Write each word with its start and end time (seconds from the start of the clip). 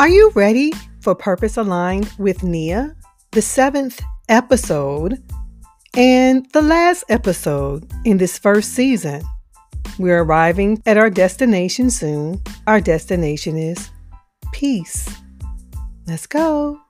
Are 0.00 0.08
you 0.08 0.32
ready 0.34 0.72
for 1.02 1.14
Purpose 1.14 1.58
Aligned 1.58 2.10
with 2.16 2.42
Nia? 2.42 2.96
The 3.32 3.42
seventh 3.42 4.00
episode 4.30 5.22
and 5.94 6.50
the 6.52 6.62
last 6.62 7.04
episode 7.10 7.86
in 8.06 8.16
this 8.16 8.38
first 8.38 8.72
season. 8.72 9.20
We're 9.98 10.22
arriving 10.22 10.82
at 10.86 10.96
our 10.96 11.10
destination 11.10 11.90
soon. 11.90 12.40
Our 12.66 12.80
destination 12.80 13.58
is 13.58 13.90
peace. 14.54 15.06
Let's 16.06 16.26
go. 16.26 16.80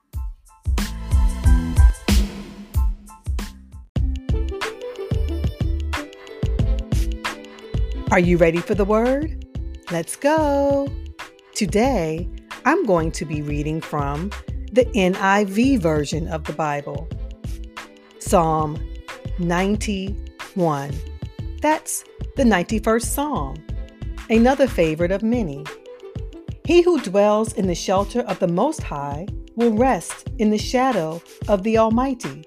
Are 8.13 8.21
you 8.21 8.37
ready 8.37 8.59
for 8.59 8.77
the 8.77 8.85
word? 8.85 9.45
Let's 9.91 10.15
go. 10.15 10.87
Today, 11.57 12.29
I'm 12.65 12.85
going 12.85 13.11
to 13.13 13.25
be 13.25 13.43
reading 13.43 13.81
from 13.81 14.31
the 14.73 14.85
NIV 14.95 15.81
version 15.81 16.29
of 16.29 16.45
the 16.45 16.53
Bible, 16.53 17.09
Psalm 18.19 18.79
91. 19.39 20.95
That's 21.63 22.05
the 22.37 22.45
91st 22.45 23.05
Psalm, 23.05 23.57
another 24.29 24.67
favorite 24.67 25.11
of 25.11 25.23
many. 25.23 25.65
He 26.65 26.83
who 26.83 27.01
dwells 27.01 27.53
in 27.55 27.67
the 27.67 27.75
shelter 27.75 28.21
of 28.21 28.39
the 28.39 28.49
Most 28.49 28.83
High 28.83 29.27
will 29.57 29.73
rest 29.73 30.29
in 30.39 30.51
the 30.51 30.59
shadow 30.59 31.23
of 31.49 31.63
the 31.63 31.79
Almighty. 31.79 32.45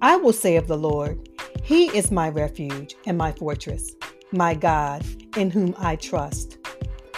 I 0.00 0.16
will 0.16 0.32
say 0.32 0.56
of 0.56 0.66
the 0.66 0.78
Lord, 0.78 1.28
He 1.62 1.86
is 1.96 2.10
my 2.10 2.28
refuge 2.28 2.96
and 3.06 3.16
my 3.16 3.32
fortress 3.32 3.94
my 4.32 4.54
God, 4.54 5.04
in 5.36 5.50
whom 5.50 5.74
I 5.78 5.96
trust. 5.96 6.58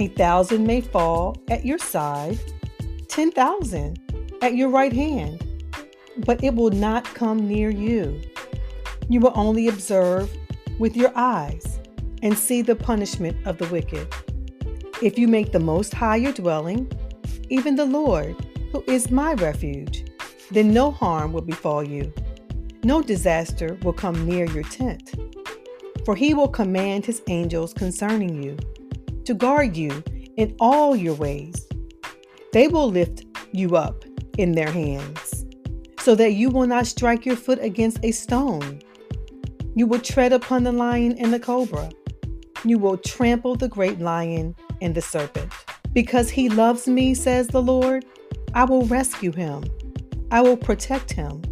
A 0.00 0.08
thousand 0.08 0.66
may 0.66 0.80
fall 0.80 1.36
at 1.50 1.66
your 1.66 1.76
side, 1.76 2.38
ten 3.08 3.30
thousand 3.30 4.00
at 4.40 4.54
your 4.54 4.70
right 4.70 4.94
hand, 4.94 5.44
but 6.24 6.42
it 6.42 6.54
will 6.54 6.70
not 6.70 7.04
come 7.04 7.46
near 7.46 7.68
you. 7.68 8.18
You 9.10 9.20
will 9.20 9.34
only 9.34 9.68
observe 9.68 10.34
with 10.78 10.96
your 10.96 11.12
eyes 11.14 11.80
and 12.22 12.36
see 12.36 12.62
the 12.62 12.74
punishment 12.74 13.46
of 13.46 13.58
the 13.58 13.66
wicked. 13.66 14.08
If 15.02 15.18
you 15.18 15.28
make 15.28 15.52
the 15.52 15.60
Most 15.60 15.92
High 15.92 16.16
your 16.16 16.32
dwelling, 16.32 16.90
even 17.50 17.76
the 17.76 17.84
Lord, 17.84 18.34
who 18.72 18.82
is 18.86 19.10
my 19.10 19.34
refuge, 19.34 20.06
then 20.50 20.72
no 20.72 20.90
harm 20.90 21.34
will 21.34 21.42
befall 21.42 21.84
you. 21.84 22.10
No 22.84 23.02
disaster 23.02 23.76
will 23.82 23.92
come 23.92 24.26
near 24.26 24.46
your 24.46 24.64
tent. 24.64 25.14
For 26.06 26.16
he 26.16 26.32
will 26.32 26.48
command 26.48 27.04
his 27.04 27.20
angels 27.28 27.74
concerning 27.74 28.42
you, 28.42 28.56
to 29.24 29.34
guard 29.34 29.76
you 29.76 30.02
in 30.36 30.56
all 30.60 30.96
your 30.96 31.14
ways. 31.14 31.68
They 32.52 32.68
will 32.68 32.90
lift 32.90 33.24
you 33.52 33.76
up 33.76 34.04
in 34.38 34.52
their 34.52 34.70
hands, 34.70 35.46
so 35.98 36.14
that 36.14 36.32
you 36.32 36.50
will 36.50 36.66
not 36.66 36.86
strike 36.86 37.26
your 37.26 37.36
foot 37.36 37.58
against 37.60 37.98
a 38.02 38.12
stone. 38.12 38.80
You 39.74 39.86
will 39.86 40.00
tread 40.00 40.32
upon 40.32 40.64
the 40.64 40.72
lion 40.72 41.16
and 41.18 41.32
the 41.32 41.40
cobra. 41.40 41.90
You 42.64 42.78
will 42.78 42.96
trample 42.96 43.54
the 43.54 43.68
great 43.68 44.00
lion 44.00 44.54
and 44.80 44.94
the 44.94 45.00
serpent. 45.02 45.52
Because 45.92 46.30
he 46.30 46.48
loves 46.48 46.86
me, 46.86 47.14
says 47.14 47.48
the 47.48 47.62
Lord, 47.62 48.04
I 48.54 48.64
will 48.64 48.86
rescue 48.86 49.32
him. 49.32 49.64
I 50.30 50.42
will 50.42 50.56
protect 50.56 51.12
him, 51.12 51.42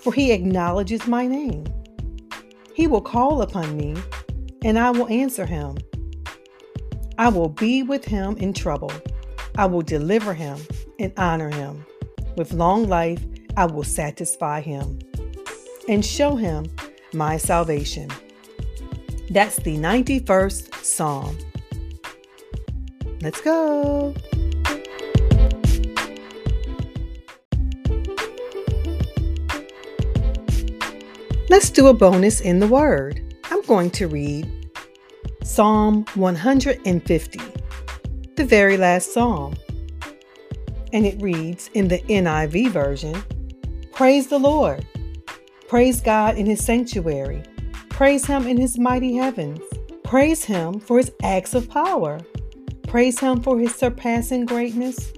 for 0.00 0.12
he 0.12 0.32
acknowledges 0.32 1.06
my 1.06 1.26
name. 1.26 1.66
He 2.74 2.86
will 2.86 3.00
call 3.00 3.42
upon 3.42 3.76
me, 3.76 3.96
and 4.64 4.78
I 4.78 4.90
will 4.90 5.08
answer 5.08 5.46
him. 5.46 5.76
I 7.22 7.28
will 7.28 7.50
be 7.50 7.84
with 7.84 8.04
him 8.04 8.36
in 8.38 8.52
trouble. 8.52 8.90
I 9.56 9.66
will 9.66 9.82
deliver 9.82 10.34
him 10.34 10.58
and 10.98 11.12
honor 11.16 11.50
him. 11.50 11.86
With 12.36 12.52
long 12.52 12.88
life, 12.88 13.24
I 13.56 13.66
will 13.66 13.84
satisfy 13.84 14.60
him 14.60 14.98
and 15.88 16.04
show 16.04 16.34
him 16.34 16.66
my 17.14 17.36
salvation. 17.36 18.10
That's 19.30 19.54
the 19.54 19.76
91st 19.76 20.74
Psalm. 20.82 21.38
Let's 23.20 23.40
go. 23.40 24.16
Let's 31.48 31.70
do 31.70 31.86
a 31.86 31.94
bonus 31.94 32.40
in 32.40 32.58
the 32.58 32.66
Word. 32.66 33.22
I'm 33.44 33.62
going 33.62 33.92
to 33.92 34.08
read 34.08 34.61
Psalm 35.52 36.06
150, 36.14 37.40
the 38.36 38.44
very 38.46 38.78
last 38.78 39.12
psalm. 39.12 39.54
And 40.94 41.04
it 41.04 41.20
reads 41.20 41.68
in 41.74 41.88
the 41.88 41.98
NIV 41.98 42.70
version 42.70 43.22
Praise 43.92 44.28
the 44.28 44.38
Lord. 44.38 44.86
Praise 45.68 46.00
God 46.00 46.38
in 46.38 46.46
His 46.46 46.64
sanctuary. 46.64 47.42
Praise 47.90 48.24
Him 48.24 48.46
in 48.46 48.56
His 48.56 48.78
mighty 48.78 49.16
heavens. 49.16 49.60
Praise 50.04 50.42
Him 50.42 50.80
for 50.80 50.96
His 50.96 51.12
acts 51.22 51.52
of 51.52 51.68
power. 51.68 52.18
Praise 52.88 53.20
Him 53.20 53.42
for 53.42 53.58
His 53.58 53.74
surpassing 53.74 54.46
greatness. 54.46 55.12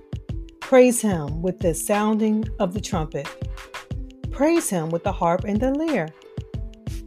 Praise 0.59 1.01
Him 1.01 1.43
with 1.43 1.61
the 1.61 1.75
sounding 1.75 2.45
of 2.59 2.75
the 2.75 2.81
trumpet. 2.81 3.29
Praise 4.33 4.69
Him 4.69 4.91
with 4.91 5.05
the 5.05 5.13
harp 5.13 5.45
and 5.45 5.61
the 5.61 5.71
lyre. 5.71 6.09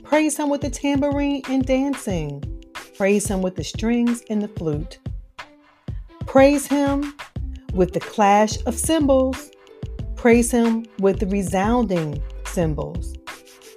Praise 0.06 0.38
Him 0.38 0.48
with 0.48 0.62
the 0.62 0.70
tambourine 0.70 1.42
and 1.50 1.66
dancing. 1.66 2.42
Praise 2.98 3.28
Him 3.28 3.44
with 3.44 3.56
the 3.56 3.64
strings 3.64 4.24
and 4.28 4.42
the 4.42 4.48
flute. 4.48 4.98
Praise 6.26 6.66
Him 6.66 7.14
with 7.74 7.94
the 7.94 8.00
clash 8.00 8.58
of 8.66 8.74
cymbals. 8.74 9.52
Praise 10.16 10.50
Him 10.50 10.84
with 10.98 11.20
the 11.20 11.28
resounding 11.28 12.20
cymbals. 12.46 13.14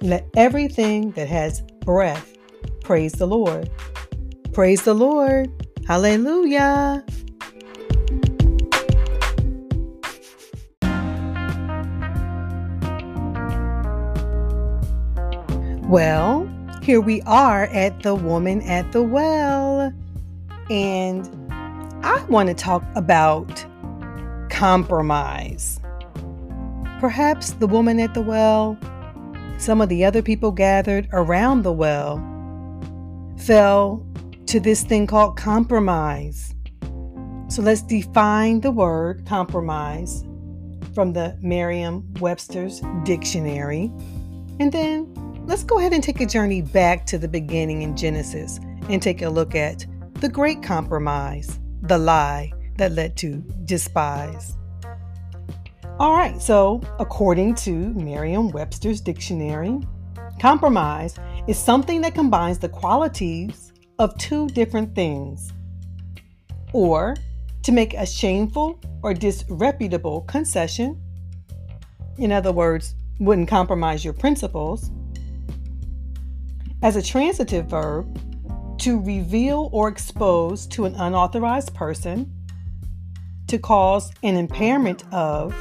Let 0.01 0.27
everything 0.35 1.11
that 1.11 1.27
has 1.27 1.61
breath 1.85 2.35
praise 2.83 3.13
the 3.13 3.27
Lord. 3.27 3.69
Praise 4.53 4.81
the 4.81 4.95
Lord. 4.95 5.51
Hallelujah. 5.87 7.05
Well, 15.87 16.50
here 16.91 16.99
we 16.99 17.21
are 17.21 17.67
at 17.67 18.03
the 18.03 18.13
woman 18.13 18.61
at 18.63 18.91
the 18.91 19.01
well. 19.01 19.93
And 20.69 21.25
I 22.03 22.21
want 22.25 22.49
to 22.49 22.53
talk 22.53 22.83
about 22.95 23.65
compromise. 24.49 25.79
Perhaps 26.99 27.51
the 27.51 27.67
woman 27.67 27.97
at 28.01 28.13
the 28.13 28.21
well, 28.21 28.77
some 29.57 29.79
of 29.79 29.87
the 29.87 30.03
other 30.03 30.21
people 30.21 30.51
gathered 30.51 31.07
around 31.13 31.61
the 31.61 31.71
well, 31.71 32.17
fell 33.37 34.05
to 34.47 34.59
this 34.59 34.83
thing 34.83 35.07
called 35.07 35.37
compromise. 35.37 36.53
So 37.47 37.61
let's 37.61 37.83
define 37.83 38.59
the 38.59 38.71
word 38.71 39.25
compromise 39.25 40.25
from 40.93 41.13
the 41.13 41.37
Merriam 41.41 42.13
Webster's 42.19 42.81
dictionary. 43.05 43.89
And 44.59 44.73
then 44.73 45.10
let's 45.45 45.63
go 45.63 45.79
ahead 45.79 45.93
and 45.93 46.03
take 46.03 46.21
a 46.21 46.25
journey 46.25 46.61
back 46.61 47.05
to 47.07 47.17
the 47.17 47.27
beginning 47.27 47.81
in 47.81 47.95
Genesis 47.97 48.59
and 48.89 49.01
take 49.01 49.21
a 49.21 49.29
look 49.29 49.55
at 49.55 49.85
the 50.15 50.29
great 50.29 50.61
compromise, 50.61 51.59
the 51.83 51.97
lie 51.97 52.51
that 52.77 52.91
led 52.91 53.17
to 53.17 53.43
despise. 53.65 54.57
All 55.99 56.13
right, 56.13 56.41
so 56.41 56.81
according 56.99 57.55
to 57.55 57.71
Merriam 57.93 58.49
Webster's 58.51 59.01
dictionary, 59.01 59.79
compromise 60.39 61.15
is 61.47 61.57
something 61.57 62.01
that 62.01 62.15
combines 62.15 62.59
the 62.59 62.69
qualities 62.69 63.73
of 63.99 64.17
two 64.17 64.47
different 64.49 64.95
things, 64.95 65.51
or 66.73 67.15
to 67.63 67.71
make 67.71 67.93
a 67.93 68.05
shameful 68.05 68.79
or 69.03 69.13
disreputable 69.13 70.21
concession. 70.21 70.99
In 72.17 72.31
other 72.31 72.51
words, 72.51 72.95
wouldn't 73.19 73.47
compromise 73.47 74.03
your 74.03 74.13
principles 74.13 74.89
as 76.81 76.95
a 76.95 77.01
transitive 77.01 77.67
verb, 77.67 78.19
to 78.79 78.99
reveal 78.99 79.69
or 79.71 79.87
expose 79.87 80.65
to 80.65 80.85
an 80.85 80.95
unauthorized 80.95 81.73
person, 81.75 82.31
to 83.47 83.59
cause 83.59 84.11
an 84.23 84.35
impairment 84.35 85.03
of, 85.13 85.55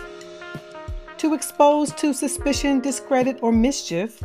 to 1.18 1.34
expose 1.34 1.92
to 1.92 2.14
suspicion, 2.14 2.80
discredit, 2.80 3.38
or 3.42 3.52
mischief, 3.52 4.22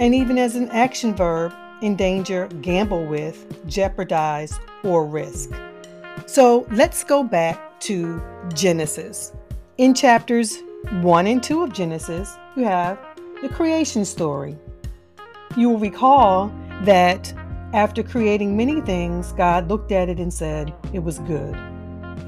and 0.00 0.14
even 0.14 0.38
as 0.38 0.56
an 0.56 0.70
action 0.70 1.14
verb, 1.14 1.52
endanger, 1.82 2.48
gamble 2.62 3.04
with, 3.04 3.66
jeopardize, 3.66 4.58
or 4.82 5.04
risk. 5.04 5.50
So 6.24 6.66
let's 6.70 7.04
go 7.04 7.22
back 7.22 7.78
to 7.80 8.22
Genesis. 8.54 9.32
In 9.76 9.92
chapters 9.92 10.62
1 11.02 11.26
and 11.26 11.42
2 11.42 11.62
of 11.62 11.72
Genesis, 11.74 12.34
you 12.56 12.64
have 12.64 12.98
the 13.42 13.48
creation 13.50 14.06
story. 14.06 14.56
You 15.54 15.70
will 15.70 15.78
recall 15.78 16.52
that 16.82 17.32
after 17.72 18.02
creating 18.02 18.56
many 18.56 18.80
things, 18.80 19.32
God 19.32 19.68
looked 19.68 19.92
at 19.92 20.08
it 20.08 20.18
and 20.18 20.32
said 20.32 20.74
it 20.92 20.98
was 20.98 21.18
good. 21.20 21.56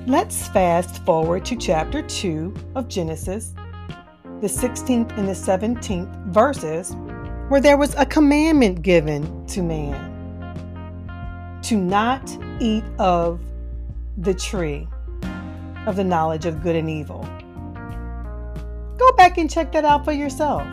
Let's 0.06 0.48
fast 0.48 1.04
forward 1.04 1.44
to 1.46 1.56
chapter 1.56 2.02
2 2.02 2.54
of 2.74 2.88
Genesis, 2.88 3.54
the 4.40 4.46
16th 4.46 5.16
and 5.18 5.28
the 5.28 5.32
17th 5.32 6.26
verses, 6.26 6.94
where 7.48 7.60
there 7.60 7.76
was 7.76 7.94
a 7.96 8.06
commandment 8.06 8.82
given 8.82 9.46
to 9.46 9.62
man 9.62 10.08
to 11.62 11.76
not 11.76 12.30
eat 12.60 12.84
of 12.98 13.40
the 14.18 14.34
tree 14.34 14.88
of 15.86 15.96
the 15.96 16.04
knowledge 16.04 16.46
of 16.46 16.62
good 16.62 16.76
and 16.76 16.88
evil. 16.88 17.28
Go 18.96 19.12
back 19.12 19.38
and 19.38 19.50
check 19.50 19.72
that 19.72 19.84
out 19.84 20.04
for 20.04 20.12
yourself. 20.12 20.66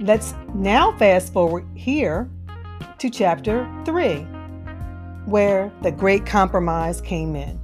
Let's 0.00 0.34
now 0.54 0.92
fast 0.98 1.32
forward 1.32 1.66
here 1.74 2.28
to 2.98 3.08
chapter 3.08 3.66
3, 3.86 4.16
where 5.24 5.72
the 5.80 5.90
great 5.90 6.26
compromise 6.26 7.00
came 7.00 7.34
in. 7.34 7.58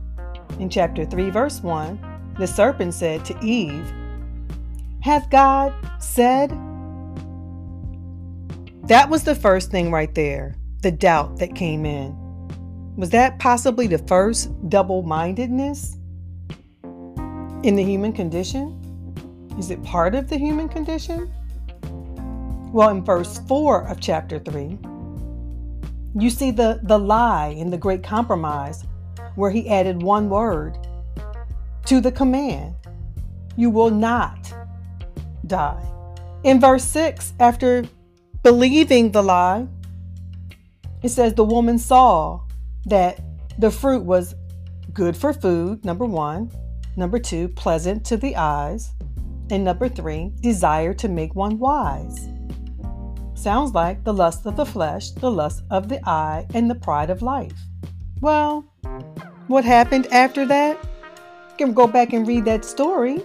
In 0.59 0.71
chapter 0.71 1.05
3, 1.05 1.29
verse 1.29 1.63
1, 1.63 2.35
the 2.39 2.47
serpent 2.47 2.95
said 2.95 3.23
to 3.27 3.39
Eve, 3.45 3.93
Hath 5.01 5.29
God 5.29 5.75
said? 5.99 6.51
That 8.85 9.11
was 9.11 9.25
the 9.25 9.35
first 9.35 9.71
thing 9.71 9.91
right 9.91 10.15
there, 10.15 10.55
the 10.81 10.91
doubt 10.91 11.37
that 11.37 11.55
came 11.55 11.85
in. 11.85 12.17
Was 12.97 13.11
that 13.11 13.39
possibly 13.41 13.87
the 13.87 13.99
first 13.99 14.51
double 14.71 15.03
mindedness 15.03 15.99
in 17.63 17.77
the 17.77 17.85
human 17.85 18.15
condition? 18.15 18.79
Is 19.59 19.71
it 19.71 19.83
part 19.85 20.15
of 20.15 20.31
the 20.31 20.39
human 20.39 20.71
condition? 20.71 21.31
Well, 22.73 22.89
in 22.89 23.05
verse 23.05 23.39
4 23.49 23.89
of 23.89 24.01
chapter 24.01 24.39
3, 24.39 24.79
you 26.19 26.31
see 26.31 26.51
the, 26.51 26.81
the 26.83 26.99
lie 26.99 27.49
in 27.49 27.69
the 27.69 27.77
great 27.77 28.03
compromise 28.03 28.85
where 29.35 29.51
he 29.51 29.69
added 29.69 30.03
one 30.03 30.31
word 30.31 30.79
to 31.85 32.01
the 32.01 32.11
command 32.11 32.75
you 33.57 33.69
will 33.69 33.91
not 33.91 34.55
die. 35.47 35.85
In 36.45 36.61
verse 36.61 36.85
6, 36.85 37.35
after 37.39 37.85
believing 38.43 39.13
the 39.13 39.23
lie, 39.23 39.67
it 41.03 41.11
says 41.11 41.35
the 41.35 41.45
woman 41.45 41.79
saw 41.79 42.41
that 42.87 43.21
the 43.59 43.71
fruit 43.71 44.03
was 44.03 44.35
good 44.95 45.15
for 45.15 45.35
food, 45.35 45.85
number 45.85 46.07
one, 46.07 46.51
number 46.97 47.19
two, 47.19 47.49
pleasant 47.49 48.05
to 48.07 48.17
the 48.17 48.35
eyes, 48.37 48.93
and 49.51 49.63
number 49.63 49.91
three, 49.91 50.33
desire 50.41 50.95
to 50.95 51.09
make 51.09 51.35
one 51.35 51.59
wise. 51.59 52.32
Sounds 53.43 53.75
like 53.75 54.05
the 54.05 54.15
lust 54.15 54.47
of 54.47 54.55
the 54.55 54.65
flesh, 54.65 55.11
the 55.11 55.29
lust 55.29 55.65
of 55.69 55.89
the 55.89 55.99
eye, 56.09 56.47
and 56.55 56.71
the 56.71 56.77
pride 56.77 57.11
of 57.11 57.23
life. 57.23 57.53
Well, 58.21 58.65
what 59.49 59.65
happened 59.65 60.07
after 60.13 60.47
that? 60.47 60.79
You 61.51 61.67
can 61.67 61.75
go 61.75 61.89
back 61.89 62.13
and 62.13 62.25
read 62.25 62.45
that 62.45 62.65
story. 62.65 63.17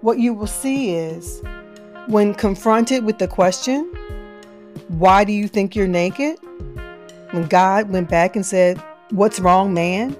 What 0.00 0.18
you 0.18 0.32
will 0.32 0.46
see 0.46 0.94
is 0.94 1.42
when 2.06 2.32
confronted 2.32 3.04
with 3.04 3.18
the 3.18 3.28
question, 3.28 3.84
Why 4.88 5.22
do 5.24 5.32
you 5.32 5.48
think 5.48 5.76
you're 5.76 5.86
naked? 5.86 6.38
When 7.32 7.46
God 7.46 7.90
went 7.90 8.08
back 8.08 8.36
and 8.36 8.46
said, 8.46 8.82
What's 9.10 9.38
wrong, 9.38 9.74
man? 9.74 10.16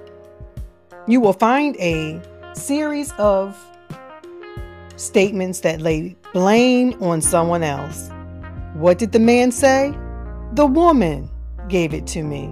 You 1.07 1.21
will 1.21 1.33
find 1.33 1.75
a 1.77 2.21
series 2.53 3.13
of 3.13 3.57
statements 4.95 5.61
that 5.61 5.81
lay 5.81 6.15
blame 6.33 6.93
on 7.01 7.19
someone 7.19 7.63
else. 7.63 8.11
What 8.79 8.97
did 8.97 9.11
the 9.11 9.19
man 9.19 9.51
say? 9.51 9.93
The 10.53 10.65
woman 10.65 11.29
gave 11.67 11.93
it 11.93 12.07
to 12.07 12.23
me. 12.23 12.45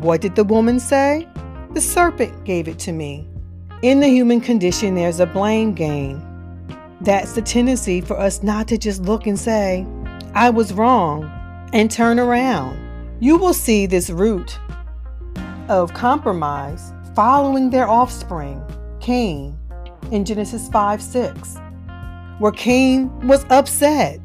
What 0.00 0.20
did 0.20 0.36
the 0.36 0.44
woman 0.44 0.78
say? 0.78 1.26
The 1.74 1.80
serpent 1.80 2.44
gave 2.44 2.68
it 2.68 2.78
to 2.78 2.92
me. 2.92 3.26
In 3.82 3.98
the 3.98 4.06
human 4.06 4.40
condition, 4.40 4.94
there's 4.94 5.18
a 5.18 5.26
blame 5.26 5.74
game. 5.74 6.22
That's 7.00 7.32
the 7.32 7.42
tendency 7.42 8.00
for 8.00 8.16
us 8.16 8.40
not 8.44 8.68
to 8.68 8.78
just 8.78 9.02
look 9.02 9.26
and 9.26 9.36
say, 9.36 9.84
I 10.32 10.48
was 10.48 10.72
wrong, 10.72 11.24
and 11.72 11.90
turn 11.90 12.20
around. 12.20 12.78
You 13.18 13.36
will 13.36 13.52
see 13.52 13.86
this 13.86 14.10
root 14.10 14.56
of 15.68 15.92
compromise 15.92 16.92
following 17.16 17.70
their 17.70 17.88
offspring, 17.88 18.62
Cain, 19.00 19.58
in 20.12 20.24
Genesis 20.24 20.68
5 20.68 21.02
6, 21.02 21.56
where 22.38 22.52
Cain 22.52 23.26
was 23.26 23.44
upset 23.50 24.20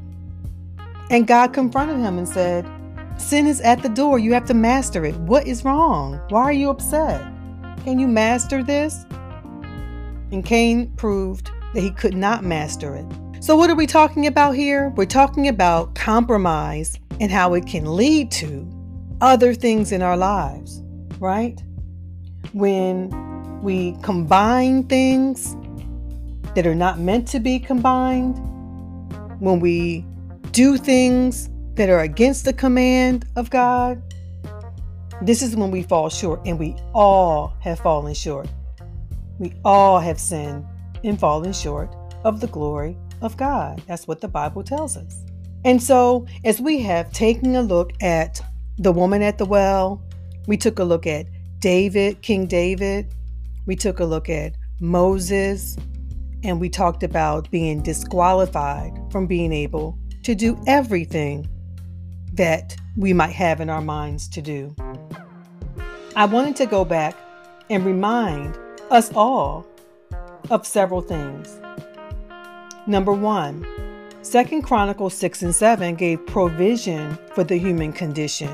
and 1.10 1.28
God 1.28 1.54
confronted 1.54 1.98
him 1.98 2.18
and 2.18 2.28
said, 2.28 2.66
Sin 3.18 3.48
is 3.48 3.62
at 3.62 3.82
the 3.82 3.90
door. 3.90 4.20
You 4.20 4.34
have 4.34 4.46
to 4.46 4.54
master 4.54 5.06
it. 5.06 5.16
What 5.16 5.48
is 5.48 5.64
wrong? 5.64 6.20
Why 6.30 6.44
are 6.44 6.54
you 6.54 6.70
upset? 6.70 7.22
Can 7.84 8.00
you 8.00 8.08
master 8.08 8.64
this? 8.64 9.06
And 10.32 10.44
Cain 10.44 10.92
proved 10.96 11.52
that 11.74 11.82
he 11.82 11.92
could 11.92 12.16
not 12.16 12.44
master 12.44 12.96
it. 12.96 13.06
So, 13.44 13.56
what 13.56 13.70
are 13.70 13.76
we 13.76 13.86
talking 13.86 14.26
about 14.28 14.56
here? 14.56 14.90
We're 14.96 15.06
talking 15.06 15.48
about 15.48 15.96
compromise 15.96 16.98
and 17.20 17.32
how 17.32 17.54
it 17.54 17.68
can 17.68 17.96
lead 17.96 18.32
to 18.32 18.68
other 19.22 19.54
things 19.54 19.92
in 19.92 20.02
our 20.02 20.18
lives, 20.18 20.82
right? 21.20 21.62
When 22.54 23.12
we 23.62 23.98
combine 24.02 24.84
things 24.84 25.56
that 26.56 26.66
are 26.66 26.76
not 26.76 27.00
meant 27.00 27.28
to 27.30 27.40
be 27.40 27.60
combined, 27.60 28.38
when 29.40 29.60
we 29.60 30.06
do 30.54 30.78
things 30.78 31.50
that 31.74 31.90
are 31.90 32.02
against 32.02 32.46
the 32.46 32.54
command 32.54 33.26
of 33.36 33.50
God, 33.50 34.02
this 35.24 35.42
is 35.42 35.56
when 35.56 35.72
we 35.72 35.82
fall 35.82 36.10
short, 36.10 36.42
and 36.46 36.60
we 36.60 36.76
all 36.94 37.56
have 37.60 37.80
fallen 37.80 38.14
short. 38.14 38.48
We 39.40 39.54
all 39.66 40.00
have 40.00 40.20
sinned 40.20 40.64
and 41.04 41.20
fallen 41.20 41.54
short 41.54 41.94
of 42.24 42.40
the 42.40 42.48
glory 42.48 42.96
of 43.22 43.36
God. 43.36 43.82
That's 43.88 44.08
what 44.08 44.22
the 44.22 44.28
Bible 44.28 44.64
tells 44.64 44.96
us. 44.96 45.26
And 45.66 45.82
so, 45.82 46.28
as 46.46 46.62
we 46.62 46.80
have 46.82 47.12
taken 47.12 47.56
a 47.56 47.64
look 47.64 47.92
at 48.02 48.40
the 48.78 48.92
woman 48.92 49.24
at 49.24 49.40
the 49.40 49.46
well, 49.46 50.04
we 50.46 50.56
took 50.56 50.78
a 50.78 50.84
look 50.84 51.08
at 51.08 51.26
David, 51.60 52.22
King 52.22 52.46
David, 52.46 53.12
we 53.66 53.76
took 53.76 54.00
a 54.00 54.06
look 54.06 54.30
at 54.30 54.54
Moses, 54.80 55.78
and 56.44 56.60
we 56.60 56.70
talked 56.70 57.02
about 57.02 57.50
being 57.50 57.82
disqualified 57.82 58.94
from 59.10 59.26
being 59.26 59.52
able 59.52 59.98
to 60.24 60.36
do 60.36 60.58
everything 60.68 61.48
that 62.34 62.76
we 62.98 63.14
might 63.14 63.34
have 63.34 63.62
in 63.62 63.70
our 63.70 63.82
minds 63.82 64.28
to 64.30 64.42
do. 64.42 64.76
I 66.16 66.26
wanted 66.26 66.56
to 66.58 66.66
go 66.66 66.86
back 66.86 67.16
and 67.70 67.86
remind 67.86 68.58
us 68.90 69.12
all 69.16 69.66
of 70.50 70.66
several 70.66 71.02
things. 71.02 71.60
Number 72.88 73.14
one, 73.14 73.66
Second 74.22 74.62
Chronicles 74.62 75.14
6 75.16 75.42
and 75.44 75.56
7 75.56 75.96
gave 75.96 76.26
provision 76.28 77.18
for 77.34 77.44
the 77.44 77.58
human 77.58 77.92
condition. 77.92 78.50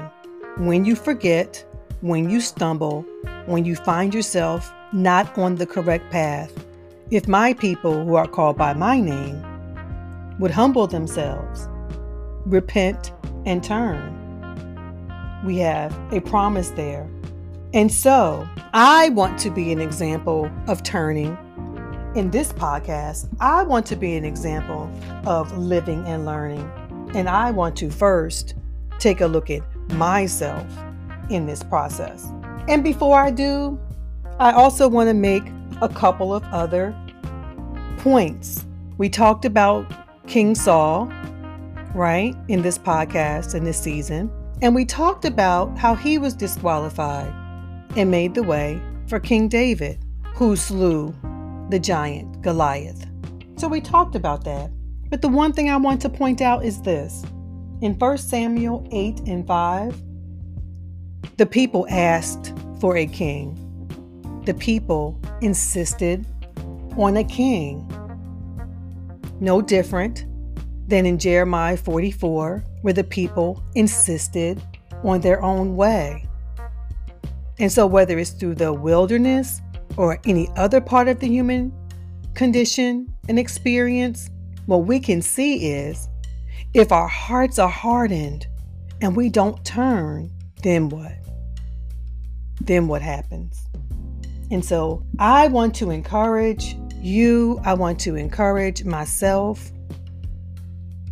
When 0.58 0.86
you 0.86 0.96
forget, 0.96 1.64
when 2.02 2.30
you 2.30 2.42
stumble, 2.42 3.06
when 3.46 3.66
you 3.66 3.76
find 3.76 4.14
yourself 4.14 4.72
not 4.94 5.38
on 5.38 5.56
the 5.56 5.66
correct 5.66 6.10
path, 6.12 6.52
if 7.12 7.28
my 7.28 7.54
people 7.54 8.04
who 8.04 8.16
are 8.16 8.28
called 8.28 8.58
by 8.58 8.74
my 8.74 9.00
name 9.00 9.44
would 10.40 10.52
humble 10.52 10.88
themselves, 10.88 11.68
repent, 12.46 13.14
and 13.46 13.64
turn. 13.64 14.16
We 15.46 15.58
have 15.58 15.98
a 16.12 16.22
promise 16.22 16.70
there. 16.72 17.10
And 17.74 17.92
so, 17.92 18.48
I 18.74 19.10
want 19.10 19.38
to 19.40 19.52
be 19.52 19.72
an 19.72 19.80
example 19.80 20.50
of 20.68 20.82
turning. 20.82 21.38
In 22.16 22.32
this 22.32 22.52
podcast, 22.52 23.30
I 23.40 23.62
want 23.64 23.86
to 23.88 23.96
be 23.96 24.16
an 24.16 24.26
example 24.26 24.90
of 25.28 25.56
living 25.58 26.04
and 26.08 26.26
learning. 26.26 26.68
And 27.14 27.30
I 27.30 27.52
want 27.52 27.76
to 27.78 27.92
first 27.92 28.56
take 28.98 29.22
a 29.22 29.28
look 29.28 29.50
at 29.52 29.62
myself 29.92 30.66
in 31.30 31.46
this 31.46 31.62
process. 31.64 32.28
And 32.68 32.84
before 32.84 33.20
I 33.20 33.30
do, 33.30 33.80
I 34.40 34.52
also 34.52 34.88
want 34.88 35.10
to 35.10 35.14
make 35.14 35.44
a 35.82 35.90
couple 35.90 36.34
of 36.34 36.44
other 36.46 36.96
points. 37.98 38.66
We 38.98 39.10
talked 39.10 39.46
about 39.46 39.86
King 40.30 40.54
Saul, 40.54 41.12
right, 41.96 42.36
in 42.50 42.62
this 42.62 42.78
podcast 42.78 43.56
in 43.56 43.64
this 43.64 43.82
season. 43.82 44.32
And 44.62 44.76
we 44.76 44.86
talked 44.86 45.26
about 45.26 45.76
how 45.76 45.96
he 45.96 46.20
was 46.20 46.36
disqualified 46.36 47.34
and 47.98 48.12
made 48.12 48.36
the 48.36 48.44
way 48.44 48.80
for 49.08 49.20
King 49.20 49.48
David, 49.48 49.98
who 50.36 50.56
slew 50.56 51.16
the 51.72 51.80
giant 51.80 52.44
Goliath. 52.44 53.08
So 53.58 53.68
we 53.68 53.82
talked 53.82 54.16
about 54.16 54.44
that. 54.44 54.70
But 55.10 55.24
the 55.24 55.30
one 55.30 55.52
thing 55.52 55.72
I 55.72 55.78
want 55.78 56.00
to 56.04 56.10
point 56.10 56.42
out 56.42 56.64
is 56.64 56.80
this. 56.84 57.24
In 57.82 57.98
1 57.98 58.18
Samuel 58.20 58.88
8 58.92 59.22
and 59.22 59.48
5, 59.48 60.00
the 61.38 61.48
people 61.48 61.88
asked 61.90 62.54
for 62.80 62.98
a 62.98 63.08
king. 63.08 63.56
The 64.46 64.54
people 64.54 65.20
insisted 65.42 66.24
on 66.98 67.18
a 67.18 67.24
king. 67.24 67.89
No 69.40 69.62
different 69.62 70.26
than 70.88 71.06
in 71.06 71.18
Jeremiah 71.20 71.78
44, 71.78 72.64
where 72.82 72.94
the 72.94 73.04
people 73.04 73.64
insisted 73.76 74.62
on 75.04 75.22
their 75.22 75.42
own 75.42 75.76
way. 75.76 76.26
And 77.60 77.72
so, 77.72 77.86
whether 77.86 78.18
it's 78.18 78.32
through 78.32 78.56
the 78.56 78.74
wilderness 78.74 79.62
or 79.98 80.20
any 80.26 80.50
other 80.56 80.82
part 80.82 81.08
of 81.08 81.20
the 81.20 81.28
human 81.28 81.74
condition 82.34 83.14
and 83.28 83.38
experience, 83.38 84.30
what 84.66 84.86
we 84.86 85.00
can 85.00 85.22
see 85.22 85.72
is 85.72 86.08
if 86.74 86.92
our 86.92 87.08
hearts 87.08 87.60
are 87.60 87.70
hardened 87.70 88.48
and 89.02 89.16
we 89.16 89.30
don't 89.30 89.64
turn, 89.66 90.32
then 90.64 90.90
what? 90.90 91.14
Then 92.62 92.88
what 92.88 93.02
happens? 93.02 93.68
And 94.52 94.64
so 94.64 95.04
I 95.20 95.48
want 95.48 95.76
to 95.76 95.92
encourage 95.92 96.76
you, 97.02 97.60
I 97.64 97.74
want 97.74 98.00
to 98.02 98.16
encourage 98.16 98.84
myself 98.84 99.72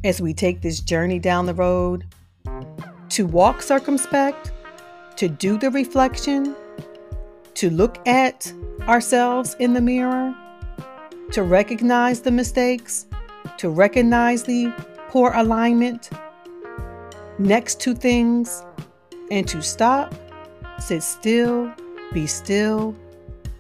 as 0.04 0.22
we 0.22 0.34
take 0.34 0.62
this 0.62 0.80
journey 0.80 1.20
down 1.20 1.46
the 1.46 1.54
road 1.54 2.06
to 3.10 3.26
walk 3.26 3.62
circumspect, 3.62 4.52
to 5.16 5.28
do 5.28 5.58
the 5.58 5.72
reflection, 5.72 6.56
to 7.56 7.70
look 7.70 8.06
at 8.08 8.52
ourselves 8.82 9.56
in 9.60 9.74
the 9.74 9.82
mirror, 9.82 10.36
to 11.32 11.44
recognize 11.44 12.22
the 12.22 12.32
mistakes, 12.32 13.08
to 13.58 13.70
recognize 13.70 14.44
the 14.44 14.72
poor 15.10 15.32
alignment 15.34 16.10
next 17.40 17.80
to 17.82 17.94
things, 17.94 18.64
and 19.32 19.48
to 19.48 19.62
stop, 19.62 20.14
sit 20.80 21.04
still, 21.04 21.72
be 22.14 22.28
still, 22.28 22.96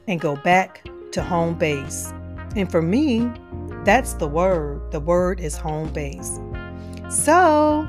and 0.07 0.21
go 0.21 0.35
back 0.37 0.87
to 1.11 1.21
home 1.21 1.55
base. 1.55 2.13
And 2.57 2.69
for 2.71 2.81
me, 2.81 3.31
that's 3.85 4.13
the 4.13 4.27
word. 4.27 4.91
The 4.91 4.99
word 4.99 5.39
is 5.39 5.55
home 5.55 5.93
base. 5.93 6.39
So 7.09 7.87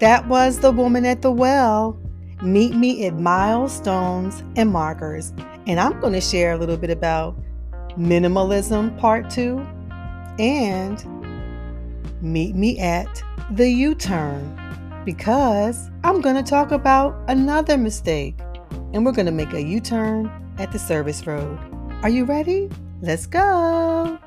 that 0.00 0.26
was 0.26 0.58
the 0.58 0.72
woman 0.72 1.06
at 1.06 1.22
the 1.22 1.30
well. 1.30 1.96
Meet 2.42 2.74
me 2.74 3.06
at 3.06 3.14
milestones 3.14 4.42
and 4.56 4.70
markers. 4.70 5.32
And 5.68 5.78
I'm 5.78 6.00
going 6.00 6.12
to 6.14 6.20
share 6.20 6.52
a 6.52 6.58
little 6.58 6.76
bit 6.76 6.90
about 6.90 7.38
minimalism 7.96 8.98
part 8.98 9.30
two 9.30 9.64
and 10.38 11.04
meet 12.20 12.56
me 12.56 12.78
at 12.80 13.22
the 13.52 13.68
U 13.70 13.94
turn 13.94 14.56
because 15.04 15.88
I'm 16.02 16.20
going 16.20 16.36
to 16.36 16.42
talk 16.42 16.72
about 16.72 17.16
another 17.28 17.76
mistake 17.76 18.38
and 18.92 19.06
we're 19.06 19.12
going 19.12 19.26
to 19.26 19.32
make 19.32 19.52
a 19.52 19.62
U 19.62 19.80
turn 19.80 20.30
at 20.58 20.72
the 20.72 20.78
service 20.78 21.26
road. 21.26 21.58
Are 22.02 22.08
you 22.08 22.24
ready? 22.24 22.70
Let's 23.02 23.26
go. 23.26 24.18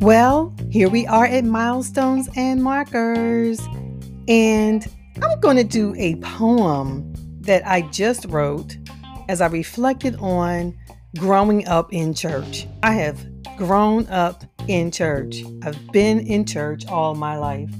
Well, 0.00 0.54
here 0.70 0.88
we 0.88 1.06
are 1.06 1.26
at 1.26 1.44
milestones 1.44 2.28
and 2.34 2.62
markers. 2.62 3.60
And 4.26 4.86
I'm 5.22 5.38
going 5.40 5.56
to 5.56 5.64
do 5.64 5.94
a 5.96 6.16
poem 6.16 7.12
that 7.42 7.66
I 7.66 7.82
just 7.82 8.24
wrote 8.26 8.76
as 9.28 9.40
I 9.40 9.46
reflected 9.46 10.16
on 10.16 10.76
growing 11.18 11.66
up 11.68 11.92
in 11.92 12.14
church. 12.14 12.66
I 12.82 12.94
have 12.94 13.24
grown 13.56 14.06
up 14.08 14.42
in 14.68 14.90
church, 14.90 15.42
I've 15.62 15.92
been 15.92 16.20
in 16.20 16.46
church 16.46 16.86
all 16.86 17.14
my 17.14 17.36
life. 17.36 17.70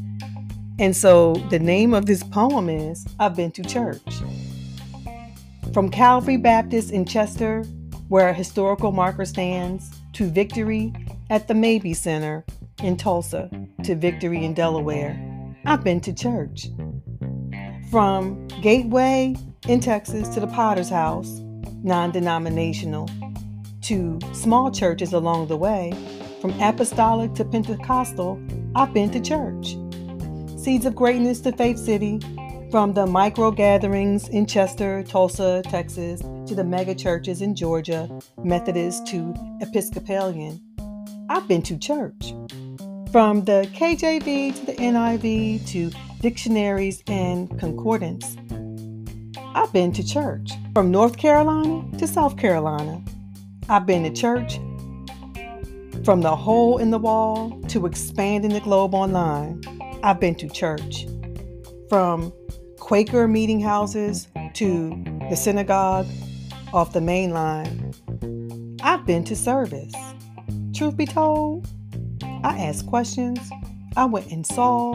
And 0.80 0.96
so 0.96 1.34
the 1.50 1.58
name 1.58 1.92
of 1.92 2.06
this 2.06 2.22
poem 2.22 2.70
is 2.70 3.06
I've 3.18 3.36
Been 3.36 3.50
to 3.52 3.62
Church. 3.62 4.00
From 5.74 5.90
Calvary 5.90 6.38
Baptist 6.38 6.90
in 6.90 7.04
Chester, 7.04 7.64
where 8.08 8.30
a 8.30 8.32
historical 8.32 8.90
marker 8.90 9.26
stands, 9.26 9.90
to 10.14 10.30
Victory 10.30 10.94
at 11.28 11.48
the 11.48 11.54
Mabee 11.54 11.92
Center 11.92 12.46
in 12.82 12.96
Tulsa, 12.96 13.50
to 13.84 13.94
Victory 13.94 14.42
in 14.42 14.54
Delaware, 14.54 15.20
I've 15.66 15.84
been 15.84 16.00
to 16.00 16.14
church. 16.14 16.68
From 17.90 18.48
Gateway 18.62 19.36
in 19.68 19.80
Texas 19.80 20.30
to 20.30 20.40
the 20.40 20.46
Potter's 20.46 20.88
House, 20.88 21.42
non 21.82 22.10
denominational, 22.10 23.06
to 23.82 24.18
small 24.32 24.70
churches 24.70 25.12
along 25.12 25.48
the 25.48 25.58
way, 25.58 25.92
from 26.40 26.58
apostolic 26.58 27.34
to 27.34 27.44
Pentecostal, 27.44 28.40
I've 28.74 28.94
been 28.94 29.10
to 29.10 29.20
church. 29.20 29.76
Seeds 30.60 30.84
of 30.84 30.94
Greatness 30.94 31.40
to 31.40 31.52
Faith 31.52 31.78
City, 31.78 32.20
from 32.70 32.92
the 32.92 33.06
micro 33.06 33.50
gatherings 33.50 34.28
in 34.28 34.44
Chester, 34.44 35.02
Tulsa, 35.02 35.62
Texas, 35.64 36.20
to 36.20 36.54
the 36.54 36.62
mega 36.62 36.94
churches 36.94 37.40
in 37.40 37.54
Georgia, 37.54 38.10
Methodist 38.44 39.06
to 39.06 39.32
Episcopalian, 39.62 40.60
I've 41.30 41.48
been 41.48 41.62
to 41.62 41.78
church. 41.78 42.34
From 43.10 43.42
the 43.46 43.70
KJV 43.72 44.54
to 44.54 44.66
the 44.66 44.74
NIV 44.74 45.66
to 45.68 45.90
dictionaries 46.20 47.02
and 47.06 47.58
concordance, 47.58 48.36
I've 49.54 49.72
been 49.72 49.92
to 49.92 50.06
church. 50.06 50.50
From 50.74 50.90
North 50.90 51.16
Carolina 51.16 51.86
to 51.96 52.06
South 52.06 52.36
Carolina, 52.36 53.02
I've 53.70 53.86
been 53.86 54.02
to 54.02 54.12
church. 54.12 54.56
From 56.04 56.20
the 56.20 56.36
hole 56.36 56.76
in 56.76 56.90
the 56.90 56.98
wall 56.98 57.58
to 57.68 57.86
expanding 57.86 58.52
the 58.52 58.60
globe 58.60 58.92
online, 58.94 59.62
I've 60.02 60.20
been 60.20 60.34
to 60.36 60.48
church. 60.48 61.06
From 61.88 62.32
Quaker 62.78 63.28
meeting 63.28 63.60
houses 63.60 64.28
to 64.54 65.04
the 65.28 65.36
synagogue 65.36 66.06
off 66.72 66.92
the 66.92 67.00
main 67.00 67.30
line. 67.30 67.92
I've 68.82 69.04
been 69.04 69.24
to 69.24 69.36
service. 69.36 69.94
Truth 70.74 70.96
be 70.96 71.06
told, 71.06 71.68
I 72.42 72.58
asked 72.58 72.86
questions, 72.86 73.38
I 73.96 74.06
went 74.06 74.30
and 74.30 74.46
saw. 74.46 74.94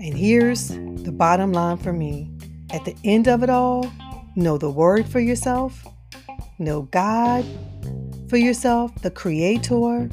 And 0.00 0.16
here's 0.16 0.68
the 0.68 1.12
bottom 1.12 1.52
line 1.52 1.76
for 1.76 1.92
me 1.92 2.30
at 2.70 2.84
the 2.84 2.96
end 3.04 3.28
of 3.28 3.42
it 3.42 3.50
all, 3.50 3.90
know 4.34 4.58
the 4.58 4.70
word 4.70 5.06
for 5.06 5.20
yourself, 5.20 5.86
know 6.58 6.82
God 6.82 7.44
for 8.28 8.36
yourself, 8.36 8.94
the 9.02 9.10
Creator 9.10 10.08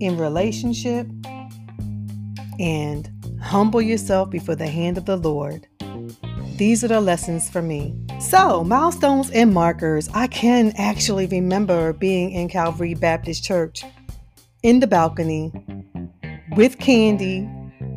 in 0.00 0.16
relationship, 0.18 1.06
and 2.62 3.10
humble 3.42 3.82
yourself 3.82 4.30
before 4.30 4.54
the 4.54 4.68
hand 4.68 4.96
of 4.96 5.04
the 5.04 5.16
Lord. 5.16 5.66
These 6.56 6.84
are 6.84 6.88
the 6.88 7.00
lessons 7.00 7.50
for 7.50 7.60
me. 7.60 7.94
So, 8.20 8.62
milestones 8.62 9.30
and 9.30 9.52
markers. 9.52 10.08
I 10.14 10.28
can 10.28 10.72
actually 10.78 11.26
remember 11.26 11.92
being 11.92 12.30
in 12.30 12.48
Calvary 12.48 12.94
Baptist 12.94 13.42
Church 13.42 13.84
in 14.62 14.78
the 14.78 14.86
balcony 14.86 15.52
with 16.56 16.78
candy 16.78 17.48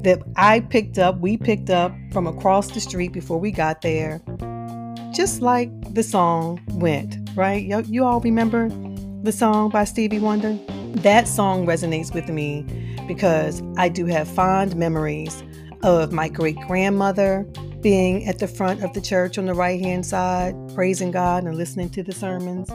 that 0.01 0.21
I 0.35 0.61
picked 0.61 0.97
up, 0.97 1.19
we 1.19 1.37
picked 1.37 1.69
up 1.69 1.93
from 2.11 2.25
across 2.25 2.71
the 2.71 2.79
street 2.79 3.11
before 3.13 3.39
we 3.39 3.51
got 3.51 3.81
there. 3.81 4.21
Just 5.13 5.41
like 5.41 5.69
the 5.93 6.03
song 6.03 6.59
went, 6.71 7.17
right? 7.35 7.63
You, 7.63 7.81
you 7.81 8.03
all 8.03 8.19
remember 8.19 8.69
the 9.21 9.31
song 9.31 9.69
by 9.69 9.83
Stevie 9.83 10.19
Wonder? 10.19 10.57
That 11.01 11.27
song 11.27 11.65
resonates 11.65 12.13
with 12.13 12.29
me 12.29 12.65
because 13.07 13.61
I 13.77 13.89
do 13.89 14.05
have 14.05 14.27
fond 14.27 14.75
memories 14.75 15.43
of 15.83 16.11
my 16.11 16.27
great 16.27 16.57
grandmother 16.67 17.45
being 17.81 18.25
at 18.27 18.39
the 18.39 18.47
front 18.47 18.83
of 18.83 18.93
the 18.93 19.01
church 19.01 19.37
on 19.37 19.45
the 19.45 19.53
right 19.53 19.79
hand 19.79 20.05
side, 20.05 20.55
praising 20.73 21.11
God 21.11 21.43
and 21.43 21.55
listening 21.55 21.89
to 21.91 22.03
the 22.03 22.11
sermons, 22.11 22.69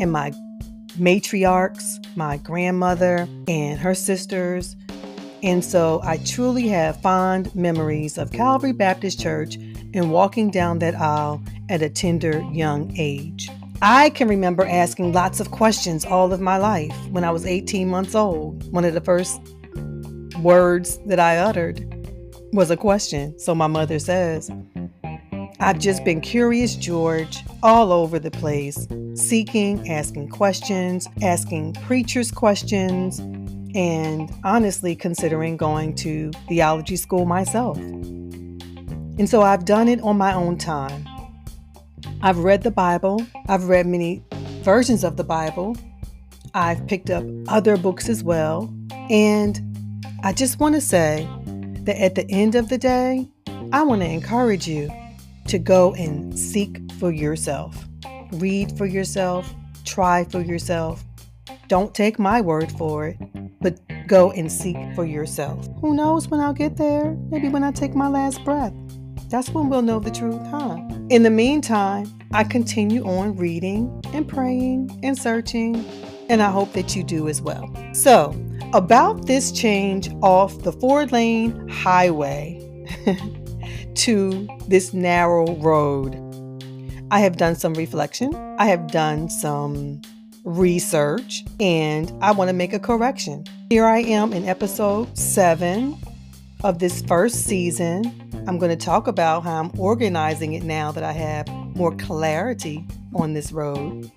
and 0.00 0.10
my 0.10 0.32
matriarchs, 0.98 2.04
my 2.16 2.36
grandmother 2.38 3.28
and 3.46 3.78
her 3.78 3.94
sisters. 3.94 4.76
And 5.42 5.64
so 5.64 6.00
I 6.02 6.16
truly 6.18 6.68
have 6.68 7.00
fond 7.00 7.54
memories 7.54 8.18
of 8.18 8.32
Calvary 8.32 8.72
Baptist 8.72 9.20
Church 9.20 9.56
and 9.56 10.10
walking 10.10 10.50
down 10.50 10.80
that 10.80 10.94
aisle 10.94 11.42
at 11.68 11.82
a 11.82 11.88
tender 11.88 12.42
young 12.52 12.92
age. 12.96 13.48
I 13.86 14.08
can 14.08 14.28
remember 14.28 14.66
asking 14.66 15.12
lots 15.12 15.40
of 15.40 15.50
questions 15.50 16.06
all 16.06 16.32
of 16.32 16.40
my 16.40 16.56
life. 16.56 16.96
When 17.10 17.22
I 17.22 17.30
was 17.30 17.44
18 17.44 17.86
months 17.86 18.14
old, 18.14 18.72
one 18.72 18.82
of 18.82 18.94
the 18.94 19.00
first 19.02 19.38
words 20.40 20.98
that 21.04 21.20
I 21.20 21.36
uttered 21.36 21.84
was 22.54 22.70
a 22.70 22.78
question. 22.78 23.38
So 23.38 23.54
my 23.54 23.66
mother 23.66 23.98
says, 23.98 24.50
I've 25.60 25.78
just 25.78 26.02
been 26.02 26.22
curious, 26.22 26.76
George, 26.76 27.40
all 27.62 27.92
over 27.92 28.18
the 28.18 28.30
place, 28.30 28.88
seeking, 29.16 29.86
asking 29.86 30.30
questions, 30.30 31.06
asking 31.20 31.74
preachers 31.74 32.30
questions, 32.30 33.18
and 33.74 34.32
honestly 34.44 34.96
considering 34.96 35.58
going 35.58 35.94
to 35.96 36.30
theology 36.48 36.96
school 36.96 37.26
myself. 37.26 37.76
And 37.76 39.28
so 39.28 39.42
I've 39.42 39.66
done 39.66 39.88
it 39.88 40.00
on 40.00 40.16
my 40.16 40.32
own 40.32 40.56
time. 40.56 41.06
I've 42.22 42.38
read 42.38 42.62
the 42.62 42.70
Bible, 42.70 43.20
I've 43.48 43.68
read 43.68 43.86
many 43.86 44.22
versions 44.62 45.04
of 45.04 45.16
the 45.16 45.24
Bible, 45.24 45.76
I've 46.54 46.86
picked 46.86 47.10
up 47.10 47.24
other 47.48 47.76
books 47.76 48.08
as 48.08 48.22
well. 48.22 48.72
And 49.10 49.60
I 50.22 50.32
just 50.32 50.60
want 50.60 50.74
to 50.76 50.80
say 50.80 51.28
that 51.80 52.00
at 52.00 52.14
the 52.14 52.30
end 52.30 52.54
of 52.54 52.68
the 52.68 52.78
day, 52.78 53.28
I 53.72 53.82
want 53.82 54.02
to 54.02 54.08
encourage 54.08 54.66
you 54.66 54.90
to 55.48 55.58
go 55.58 55.94
and 55.94 56.38
seek 56.38 56.80
for 56.92 57.10
yourself. 57.10 57.84
Read 58.32 58.76
for 58.78 58.86
yourself, 58.86 59.52
try 59.84 60.24
for 60.24 60.40
yourself. 60.40 61.04
Don't 61.68 61.94
take 61.94 62.18
my 62.18 62.40
word 62.40 62.70
for 62.72 63.08
it, 63.08 63.18
but 63.60 63.80
go 64.06 64.30
and 64.32 64.50
seek 64.50 64.76
for 64.94 65.04
yourself. 65.04 65.68
Who 65.80 65.94
knows 65.94 66.28
when 66.28 66.40
I'll 66.40 66.52
get 66.52 66.76
there? 66.76 67.16
Maybe 67.30 67.48
when 67.48 67.64
I 67.64 67.72
take 67.72 67.94
my 67.94 68.08
last 68.08 68.44
breath. 68.44 68.72
That's 69.28 69.48
when 69.50 69.68
we'll 69.68 69.82
know 69.82 69.98
the 69.98 70.10
truth, 70.10 70.40
huh? 70.46 70.76
In 71.10 71.22
the 71.22 71.30
meantime, 71.30 72.12
I 72.32 72.44
continue 72.44 73.04
on 73.04 73.36
reading 73.36 74.02
and 74.12 74.26
praying 74.28 74.98
and 75.02 75.16
searching, 75.18 75.84
and 76.28 76.42
I 76.42 76.50
hope 76.50 76.72
that 76.72 76.94
you 76.94 77.02
do 77.02 77.28
as 77.28 77.40
well. 77.40 77.72
So, 77.92 78.34
about 78.72 79.26
this 79.26 79.52
change 79.52 80.10
off 80.22 80.58
the 80.62 80.72
four 80.72 81.06
lane 81.06 81.68
highway 81.68 82.60
to 83.94 84.48
this 84.68 84.92
narrow 84.92 85.54
road, 85.56 86.20
I 87.10 87.20
have 87.20 87.36
done 87.36 87.54
some 87.54 87.74
reflection, 87.74 88.34
I 88.58 88.66
have 88.66 88.88
done 88.88 89.28
some 89.28 90.00
research, 90.44 91.44
and 91.60 92.12
I 92.20 92.32
want 92.32 92.48
to 92.48 92.54
make 92.54 92.72
a 92.72 92.78
correction. 92.78 93.44
Here 93.70 93.86
I 93.86 94.00
am 94.00 94.32
in 94.32 94.48
episode 94.48 95.16
seven 95.16 95.96
of 96.64 96.78
this 96.78 97.02
first 97.02 97.44
season. 97.44 98.23
I'm 98.46 98.58
going 98.58 98.76
to 98.76 98.84
talk 98.84 99.06
about 99.06 99.44
how 99.44 99.60
I'm 99.60 99.70
organizing 99.78 100.52
it 100.52 100.62
now 100.62 100.92
that 100.92 101.02
I 101.02 101.12
have 101.12 101.48
more 101.74 101.94
clarity 101.96 102.86
on 103.14 103.32
this 103.32 103.52
road. 103.52 104.10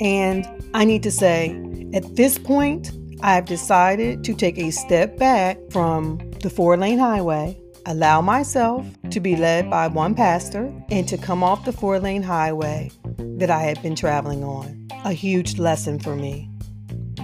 And 0.00 0.46
I 0.74 0.84
need 0.84 1.02
to 1.02 1.10
say, 1.10 1.60
at 1.92 2.14
this 2.14 2.38
point, 2.38 2.92
I've 3.20 3.46
decided 3.46 4.22
to 4.24 4.34
take 4.34 4.58
a 4.58 4.70
step 4.70 5.16
back 5.16 5.58
from 5.70 6.18
the 6.40 6.50
four 6.50 6.76
lane 6.76 7.00
highway, 7.00 7.60
allow 7.84 8.20
myself 8.20 8.86
to 9.10 9.18
be 9.18 9.34
led 9.34 9.68
by 9.68 9.88
one 9.88 10.14
pastor, 10.14 10.72
and 10.90 11.08
to 11.08 11.18
come 11.18 11.42
off 11.42 11.64
the 11.64 11.72
four 11.72 11.98
lane 11.98 12.22
highway 12.22 12.92
that 13.38 13.50
I 13.50 13.62
had 13.62 13.82
been 13.82 13.96
traveling 13.96 14.44
on. 14.44 14.86
A 15.04 15.12
huge 15.12 15.58
lesson 15.58 15.98
for 15.98 16.14
me. 16.14 16.47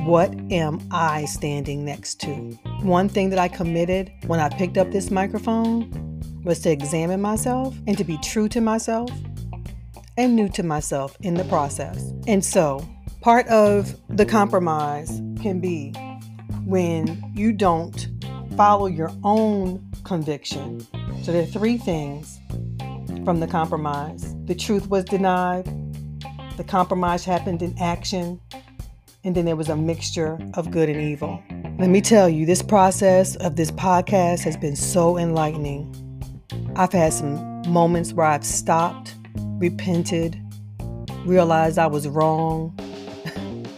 What 0.05 0.35
am 0.51 0.87
I 0.91 1.25
standing 1.25 1.83
next 1.83 2.21
to? 2.21 2.35
One 2.83 3.09
thing 3.09 3.31
that 3.31 3.39
I 3.39 3.49
committed 3.49 4.13
when 4.27 4.39
I 4.39 4.51
picked 4.51 4.77
up 4.77 4.91
this 4.91 5.11
microphone 5.11 6.21
was 6.45 6.61
to 6.61 6.71
examine 6.71 7.23
myself 7.23 7.75
and 7.87 7.97
to 7.97 8.05
be 8.05 8.19
true 8.19 8.47
to 8.51 8.61
myself 8.61 9.11
and 10.19 10.37
new 10.37 10.51
to 10.51 10.63
myself 10.63 11.17
in 11.23 11.33
the 11.33 11.45
process. 11.45 12.13
And 12.27 12.45
so, 12.45 12.87
part 13.23 13.49
of 13.49 13.97
the 14.15 14.27
compromise 14.27 15.23
can 15.41 15.59
be 15.59 15.95
when 16.67 17.33
you 17.35 17.53
don't 17.53 18.07
follow 18.59 18.89
your 18.89 19.11
own 19.23 19.91
conviction. 20.05 20.87
So 21.23 21.33
there 21.33 21.45
are 21.45 21.47
three 21.47 21.79
things 21.79 22.39
from 23.25 23.41
the 23.41 23.47
compromise 23.47 24.35
the 24.45 24.55
truth 24.55 24.87
was 24.89 25.07
denied, 25.07 25.65
the 26.59 26.65
compromise 26.65 27.25
happened 27.25 27.63
in 27.63 27.75
action, 27.79 28.39
and 29.25 29.35
then 29.35 29.47
there 29.47 29.57
was 29.57 29.71
a 29.71 29.77
mixture 29.77 30.39
of 30.55 30.71
good 30.71 30.89
and 30.89 31.01
evil. 31.01 31.43
Let 31.79 31.89
me 31.89 32.01
tell 32.01 32.29
you, 32.29 32.47
this 32.47 32.63
process 32.63 33.37
of 33.37 33.57
this 33.57 33.71
podcast 33.71 34.45
has 34.45 34.57
been 34.57 34.77
so 34.77 35.19
enlightening. 35.19 35.91
I've 36.77 36.93
had 36.93 37.13
some 37.13 37.63
moments 37.73 38.13
where 38.13 38.27
I've 38.27 38.45
stopped, 38.45 39.15
repented, 39.59 40.41
realized 41.25 41.79
I 41.79 41.87
was 41.87 42.07
wrong, 42.07 42.77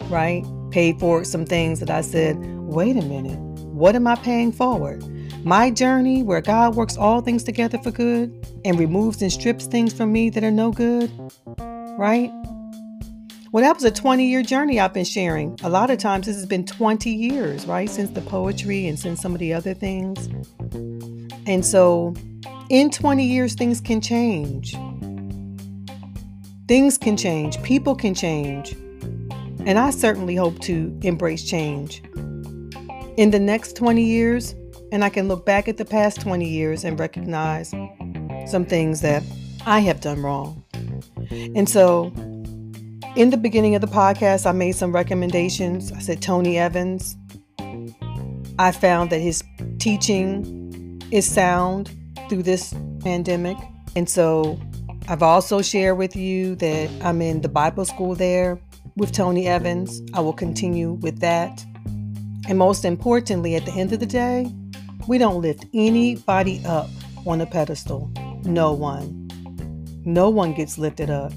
right? 0.11 0.44
Paid 0.72 0.98
for 0.98 1.24
some 1.24 1.46
things 1.46 1.80
that 1.80 1.90
I 1.90 2.00
said, 2.00 2.37
wait 2.38 2.96
a 2.96 3.02
minute, 3.02 3.38
what 3.66 3.94
am 3.94 4.06
I 4.06 4.16
paying 4.16 4.50
forward? 4.50 5.04
My 5.44 5.70
journey 5.70 6.24
where 6.24 6.40
God 6.40 6.74
works 6.74 6.96
all 6.96 7.20
things 7.20 7.44
together 7.44 7.78
for 7.78 7.92
good 7.92 8.46
and 8.64 8.78
removes 8.78 9.22
and 9.22 9.32
strips 9.32 9.66
things 9.66 9.92
from 9.92 10.12
me 10.12 10.28
that 10.30 10.42
are 10.42 10.50
no 10.50 10.72
good, 10.72 11.09
right? 11.96 12.32
Well, 13.57 13.64
that 13.64 13.75
was 13.75 13.85
a 13.85 13.90
20 13.90 14.29
year 14.29 14.42
journey 14.42 14.79
I've 14.79 14.92
been 14.92 15.07
sharing. 15.07 15.59
A 15.62 15.71
lot 15.71 15.88
of 15.88 15.97
times, 15.97 16.27
this 16.27 16.37
has 16.37 16.45
been 16.45 16.66
20 16.66 17.09
years, 17.09 17.64
right? 17.64 17.88
Since 17.88 18.11
the 18.11 18.21
poetry 18.21 18.87
and 18.87 18.99
since 18.99 19.23
some 19.23 19.33
of 19.33 19.38
the 19.38 19.55
other 19.55 19.73
things. 19.73 20.27
And 21.47 21.64
so, 21.64 22.12
in 22.69 22.90
20 22.90 23.25
years, 23.25 23.55
things 23.55 23.81
can 23.81 24.03
change. 24.03 24.77
Things 26.69 26.99
can 26.99 27.16
change. 27.16 27.62
People 27.62 27.95
can 27.95 28.14
change. 28.14 28.73
And 29.64 29.79
I 29.79 29.88
certainly 29.88 30.37
hope 30.37 30.59
to 30.64 30.95
embrace 31.03 31.42
change. 31.42 32.03
In 33.16 33.31
the 33.31 33.40
next 33.40 33.75
20 33.75 34.05
years, 34.05 34.55
and 34.92 35.03
I 35.03 35.09
can 35.09 35.29
look 35.29 35.47
back 35.47 35.66
at 35.66 35.79
the 35.79 35.87
past 35.87 36.21
20 36.21 36.47
years 36.47 36.85
and 36.85 37.01
recognize 37.01 37.71
some 38.51 38.66
things 38.66 39.01
that 39.01 39.23
I 39.64 39.79
have 39.81 40.03
done 40.03 40.21
wrong. 40.21 40.62
And 41.31 41.66
so, 41.66 42.12
in 43.16 43.31
the 43.31 43.37
beginning 43.38 43.74
of 43.74 43.81
the 43.81 43.87
podcast, 43.87 44.44
I 44.44 44.52
made 44.52 44.72
some 44.72 44.94
recommendations. 44.94 45.90
I 45.90 46.00
said 46.00 46.20
Tony 46.20 46.59
Evans. 46.59 47.16
I 48.59 48.72
found 48.72 49.09
that 49.09 49.20
his 49.20 49.42
teaching 49.79 51.00
is 51.11 51.26
sound 51.26 51.90
through 52.29 52.42
this 52.42 52.74
pandemic. 53.00 53.57
And 53.96 54.09
so 54.09 54.61
I've 55.09 55.22
also 55.22 55.62
shared 55.62 55.96
with 55.96 56.14
you 56.14 56.57
that 56.57 56.90
I'm 57.02 57.22
in 57.22 57.40
the 57.40 57.48
Bible 57.48 57.87
school 57.87 58.14
there 58.14 58.61
with 58.96 59.12
Tony 59.12 59.46
Evans. 59.46 60.02
I 60.12 60.20
will 60.20 60.35
continue 60.35 60.92
with 60.92 61.20
that. 61.20 61.64
And 62.48 62.59
most 62.59 62.85
importantly, 62.85 63.57
at 63.57 63.64
the 63.64 63.72
end 63.72 63.94
of 63.94 64.00
the 64.00 64.07
day, 64.07 64.52
we 65.09 65.16
don't 65.16 65.40
lift 65.40 65.64
anybody 65.72 66.62
up 66.66 66.90
on 67.26 67.40
a 67.40 67.46
pedestal. 67.46 68.11
No 68.44 68.74
one. 68.74 69.22
No 70.05 70.29
one 70.29 70.52
gets 70.52 70.76
lifted 70.76 71.09
up 71.09 71.33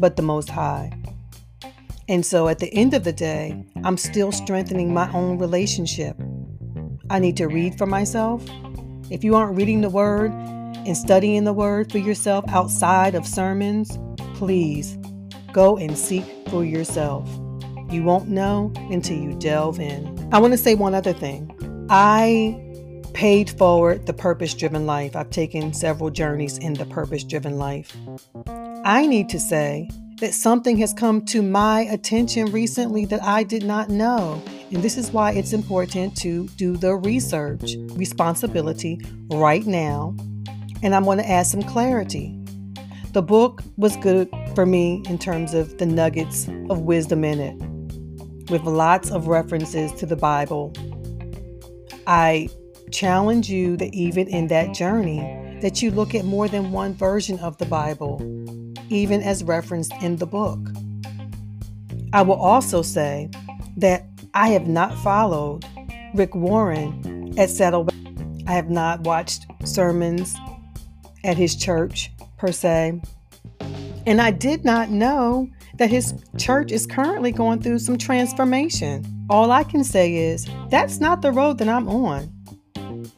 but 0.00 0.16
the 0.16 0.22
Most 0.22 0.48
High. 0.48 0.92
And 2.08 2.26
so 2.26 2.48
at 2.48 2.58
the 2.58 2.72
end 2.74 2.94
of 2.94 3.04
the 3.04 3.12
day, 3.12 3.64
I'm 3.84 3.96
still 3.96 4.32
strengthening 4.32 4.92
my 4.92 5.12
own 5.12 5.38
relationship. 5.38 6.16
I 7.08 7.20
need 7.20 7.36
to 7.36 7.46
read 7.46 7.78
for 7.78 7.86
myself. 7.86 8.44
If 9.10 9.22
you 9.22 9.36
aren't 9.36 9.56
reading 9.56 9.80
the 9.80 9.90
Word 9.90 10.32
and 10.32 10.96
studying 10.96 11.44
the 11.44 11.52
Word 11.52 11.92
for 11.92 11.98
yourself 11.98 12.44
outside 12.48 13.14
of 13.14 13.26
sermons, 13.26 13.96
please 14.34 14.98
go 15.52 15.76
and 15.76 15.96
seek 15.96 16.24
for 16.48 16.64
yourself. 16.64 17.28
You 17.90 18.02
won't 18.02 18.28
know 18.28 18.72
until 18.90 19.18
you 19.18 19.34
delve 19.34 19.78
in. 19.78 20.28
I 20.32 20.38
want 20.38 20.52
to 20.52 20.58
say 20.58 20.74
one 20.74 20.94
other 20.94 21.12
thing. 21.12 21.54
I 21.90 22.60
paid 23.12 23.50
forward 23.50 24.06
the 24.06 24.12
purpose 24.12 24.54
driven 24.54 24.86
life. 24.86 25.14
I've 25.14 25.30
taken 25.30 25.72
several 25.74 26.10
journeys 26.10 26.58
in 26.58 26.74
the 26.74 26.86
purpose 26.86 27.24
driven 27.24 27.58
life. 27.58 27.96
I 28.84 29.06
need 29.06 29.28
to 29.28 29.38
say 29.38 29.90
that 30.20 30.32
something 30.32 30.78
has 30.78 30.94
come 30.94 31.22
to 31.26 31.42
my 31.42 31.82
attention 31.82 32.46
recently 32.46 33.04
that 33.06 33.22
I 33.22 33.42
did 33.42 33.62
not 33.62 33.90
know. 33.90 34.42
And 34.70 34.82
this 34.82 34.96
is 34.96 35.10
why 35.10 35.32
it's 35.32 35.52
important 35.52 36.16
to 36.18 36.48
do 36.56 36.78
the 36.78 36.94
research 36.96 37.74
responsibility 37.92 38.98
right 39.30 39.66
now. 39.66 40.16
And 40.82 40.94
I'm 40.94 41.04
going 41.04 41.18
to 41.18 41.28
add 41.28 41.46
some 41.46 41.62
clarity. 41.62 42.34
The 43.12 43.20
book 43.20 43.62
was 43.76 43.98
good 43.98 44.30
for 44.54 44.64
me 44.64 45.02
in 45.06 45.18
terms 45.18 45.52
of 45.52 45.76
the 45.76 45.84
nuggets 45.84 46.48
of 46.70 46.80
wisdom 46.80 47.22
in 47.22 47.38
it, 47.38 48.50
with 48.50 48.62
lots 48.62 49.10
of 49.10 49.26
references 49.26 49.92
to 49.92 50.06
the 50.06 50.16
Bible. 50.16 50.72
I 52.06 52.48
challenge 52.92 53.50
you 53.50 53.76
that 53.76 53.92
even 53.92 54.26
in 54.28 54.46
that 54.46 54.72
journey, 54.72 55.58
that 55.60 55.82
you 55.82 55.90
look 55.90 56.14
at 56.14 56.24
more 56.24 56.48
than 56.48 56.72
one 56.72 56.94
version 56.94 57.38
of 57.40 57.58
the 57.58 57.66
Bible 57.66 58.18
even 58.90 59.22
as 59.22 59.42
referenced 59.42 59.92
in 60.02 60.16
the 60.16 60.26
book. 60.26 60.58
I 62.12 62.22
will 62.22 62.40
also 62.40 62.82
say 62.82 63.30
that 63.76 64.06
I 64.34 64.48
have 64.48 64.66
not 64.66 64.96
followed 64.98 65.64
Rick 66.14 66.34
Warren 66.34 67.34
at 67.38 67.48
Saddleback. 67.50 67.94
I 68.46 68.52
have 68.52 68.68
not 68.68 69.00
watched 69.02 69.46
sermons 69.64 70.36
at 71.24 71.36
his 71.36 71.56
church 71.56 72.10
per 72.36 72.52
se. 72.52 73.00
And 74.06 74.20
I 74.20 74.30
did 74.30 74.64
not 74.64 74.90
know 74.90 75.48
that 75.76 75.90
his 75.90 76.14
church 76.36 76.72
is 76.72 76.86
currently 76.86 77.32
going 77.32 77.62
through 77.62 77.78
some 77.78 77.96
transformation. 77.96 79.04
All 79.30 79.50
I 79.52 79.62
can 79.62 79.84
say 79.84 80.14
is 80.14 80.46
that's 80.68 81.00
not 81.00 81.22
the 81.22 81.32
road 81.32 81.58
that 81.58 81.68
I'm 81.68 81.88
on. 81.88 82.30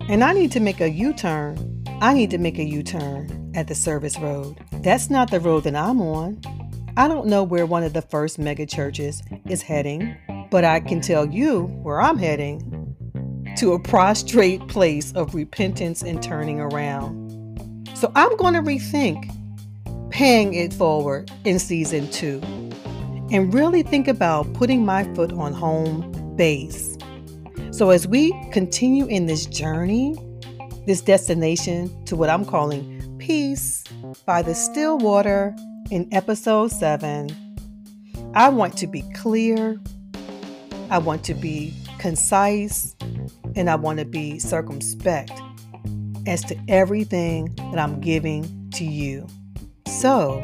And 0.08 0.22
I 0.22 0.32
need 0.32 0.52
to 0.52 0.60
make 0.60 0.80
a 0.80 0.90
U 0.90 1.12
turn 1.12 1.72
I 2.02 2.14
need 2.14 2.30
to 2.30 2.38
make 2.38 2.58
a 2.58 2.64
U 2.64 2.82
turn 2.82 3.41
at 3.54 3.68
the 3.68 3.74
service 3.74 4.18
road. 4.18 4.58
That's 4.82 5.10
not 5.10 5.30
the 5.30 5.40
road 5.40 5.64
that 5.64 5.74
I'm 5.74 6.00
on. 6.00 6.40
I 6.96 7.08
don't 7.08 7.26
know 7.26 7.42
where 7.42 7.66
one 7.66 7.82
of 7.82 7.92
the 7.92 8.02
first 8.02 8.38
mega 8.38 8.66
churches 8.66 9.22
is 9.46 9.62
heading. 9.62 10.16
But 10.50 10.64
I 10.64 10.80
can 10.80 11.00
tell 11.00 11.24
you 11.24 11.62
where 11.82 11.98
I'm 11.98 12.18
heading 12.18 12.94
to 13.56 13.72
a 13.72 13.78
prostrate 13.78 14.68
place 14.68 15.10
of 15.12 15.34
repentance 15.34 16.02
and 16.02 16.22
turning 16.22 16.60
around. 16.60 17.88
So 17.94 18.12
I'm 18.14 18.36
going 18.36 18.52
to 18.52 18.60
rethink 18.60 19.30
paying 20.10 20.52
it 20.52 20.74
forward 20.74 21.30
in 21.44 21.58
season 21.58 22.10
two 22.10 22.42
and 23.32 23.54
really 23.54 23.82
think 23.82 24.08
about 24.08 24.52
putting 24.52 24.84
my 24.84 25.04
foot 25.14 25.32
on 25.32 25.54
home 25.54 26.36
base. 26.36 26.98
So 27.70 27.88
as 27.88 28.06
we 28.06 28.32
continue 28.52 29.06
in 29.06 29.24
this 29.24 29.46
journey, 29.46 30.14
this 30.86 31.00
destination 31.00 32.04
to 32.04 32.14
what 32.14 32.28
I'm 32.28 32.44
calling 32.44 32.91
peace 33.22 33.84
by 34.26 34.42
the 34.42 34.52
still 34.52 34.98
water 34.98 35.54
in 35.92 36.08
episode 36.12 36.72
seven, 36.72 37.28
I 38.34 38.48
want 38.48 38.76
to 38.78 38.88
be 38.88 39.02
clear, 39.14 39.80
I 40.90 40.98
want 40.98 41.22
to 41.24 41.34
be 41.34 41.72
concise, 42.00 42.96
and 43.54 43.70
I 43.70 43.76
want 43.76 44.00
to 44.00 44.04
be 44.04 44.40
circumspect 44.40 45.30
as 46.26 46.42
to 46.46 46.56
everything 46.66 47.54
that 47.70 47.78
I'm 47.78 48.00
giving 48.00 48.70
to 48.74 48.84
you. 48.84 49.28
So, 49.86 50.42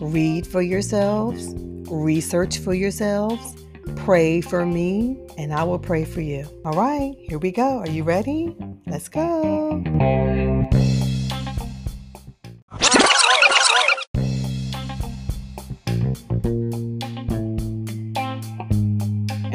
read 0.00 0.46
for 0.46 0.62
yourselves, 0.62 1.54
research 1.90 2.56
for 2.58 2.72
yourselves, 2.72 3.62
pray 3.96 4.40
for 4.40 4.64
me, 4.64 5.18
and 5.36 5.52
I 5.52 5.62
will 5.62 5.78
pray 5.78 6.06
for 6.06 6.22
you. 6.22 6.48
All 6.64 6.72
right, 6.72 7.14
here 7.28 7.38
we 7.38 7.52
go. 7.52 7.80
Are 7.80 7.88
you 7.88 8.02
ready? 8.02 8.56
Let's 8.86 9.10
go. 9.10 9.84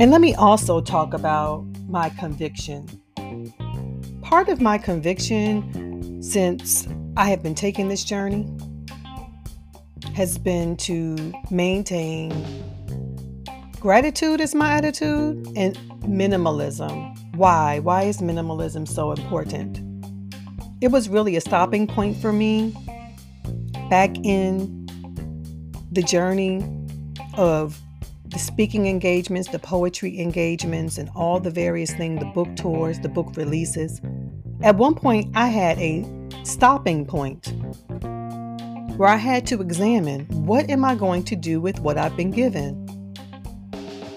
And 0.04 0.12
let 0.12 0.20
me 0.20 0.36
also 0.36 0.82
talk 0.82 1.14
about 1.14 1.66
my 1.88 2.10
conviction. 2.10 2.86
Part 4.22 4.50
of 4.50 4.60
my 4.60 4.78
conviction 4.78 6.22
since 6.22 6.86
I 7.16 7.30
have 7.30 7.42
been 7.42 7.56
taking 7.56 7.88
this 7.88 8.04
journey 8.04 8.46
has 10.14 10.38
been 10.38 10.76
to 10.76 11.34
maintain 11.50 12.34
gratitude 13.80 14.42
as 14.42 14.54
my 14.54 14.74
attitude 14.74 15.48
and 15.56 15.78
minimalism. 16.02 17.18
Why? 17.38 17.80
Why 17.80 18.04
is 18.04 18.18
minimalism 18.18 18.86
so 18.86 19.14
important? 19.14 19.80
It 20.82 20.92
was 20.92 21.08
really 21.08 21.38
a 21.38 21.42
stopping 21.42 21.88
point 21.88 22.18
for 22.18 22.34
me 22.34 22.76
back 23.90 24.14
in 24.26 24.86
the 25.94 26.02
journey 26.02 26.62
of 27.38 27.80
the 28.34 28.40
speaking 28.40 28.88
engagements, 28.88 29.50
the 29.50 29.60
poetry 29.60 30.20
engagements, 30.20 30.98
and 30.98 31.10
all 31.16 31.40
the 31.40 31.52
various 31.52 31.94
things, 31.94 32.20
the 32.20 32.26
book 32.26 32.54
tours, 32.56 33.00
the 33.00 33.08
book 33.08 33.38
releases. 33.38 34.02
At 34.62 34.76
one 34.76 34.96
point, 34.96 35.32
I 35.36 35.48
had 35.48 35.78
a 35.78 36.04
stopping 36.44 37.06
point 37.06 37.54
where 38.98 39.10
I 39.10 39.18
had 39.18 39.46
to 39.48 39.62
examine 39.62 40.26
what 40.46 40.68
am 40.70 40.84
I 40.84 40.96
going 40.96 41.24
to 41.26 41.36
do 41.36 41.62
with 41.62 41.80
what 41.80 41.98
I've 41.98 42.18
been 42.18 42.32
given? 42.32 42.80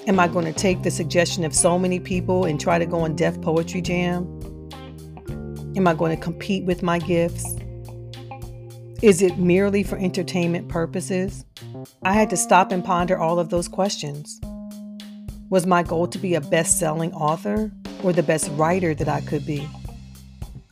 Am 0.07 0.19
I 0.19 0.29
going 0.29 0.47
to 0.47 0.53
take 0.53 0.83
the 0.83 0.91
suggestion 0.91 1.45
of 1.45 1.55
so 1.55 1.79
many 1.79 2.01
people 2.01 2.47
and 2.47 2.59
try 2.59 2.79
to 2.79 2.87
go 2.87 3.01
on 3.01 3.17
Def 3.17 3.39
Poetry 3.43 3.83
Jam? 3.83 4.25
Am 5.77 5.87
I 5.87 5.93
going 5.93 6.17
to 6.17 6.23
compete 6.23 6.65
with 6.65 6.83
my 6.83 6.99
gifts? 7.01 7.57
Is 9.03 9.21
it 9.21 9.37
merely 9.37 9.83
for 9.83 9.99
entertainment 9.99 10.69
purposes? 10.69 11.45
I 12.03 12.15
had 12.15 12.31
to 12.31 12.37
stop 12.37 12.73
and 12.73 12.83
ponder 12.83 13.19
all 13.19 13.39
of 13.39 13.51
those 13.51 13.69
questions. 13.69 14.41
Was 15.51 15.67
my 15.67 15.83
goal 15.83 16.09
to 16.09 16.19
be 16.19 16.35
a 16.35 16.41
best 16.41 16.79
selling 16.79 17.13
author 17.13 17.71
or 18.03 18.15
the 18.15 18.23
best 18.23 18.51
writer 18.53 18.95
that 18.95 19.07
I 19.07 19.21
could 19.21 19.45
be? 19.45 19.69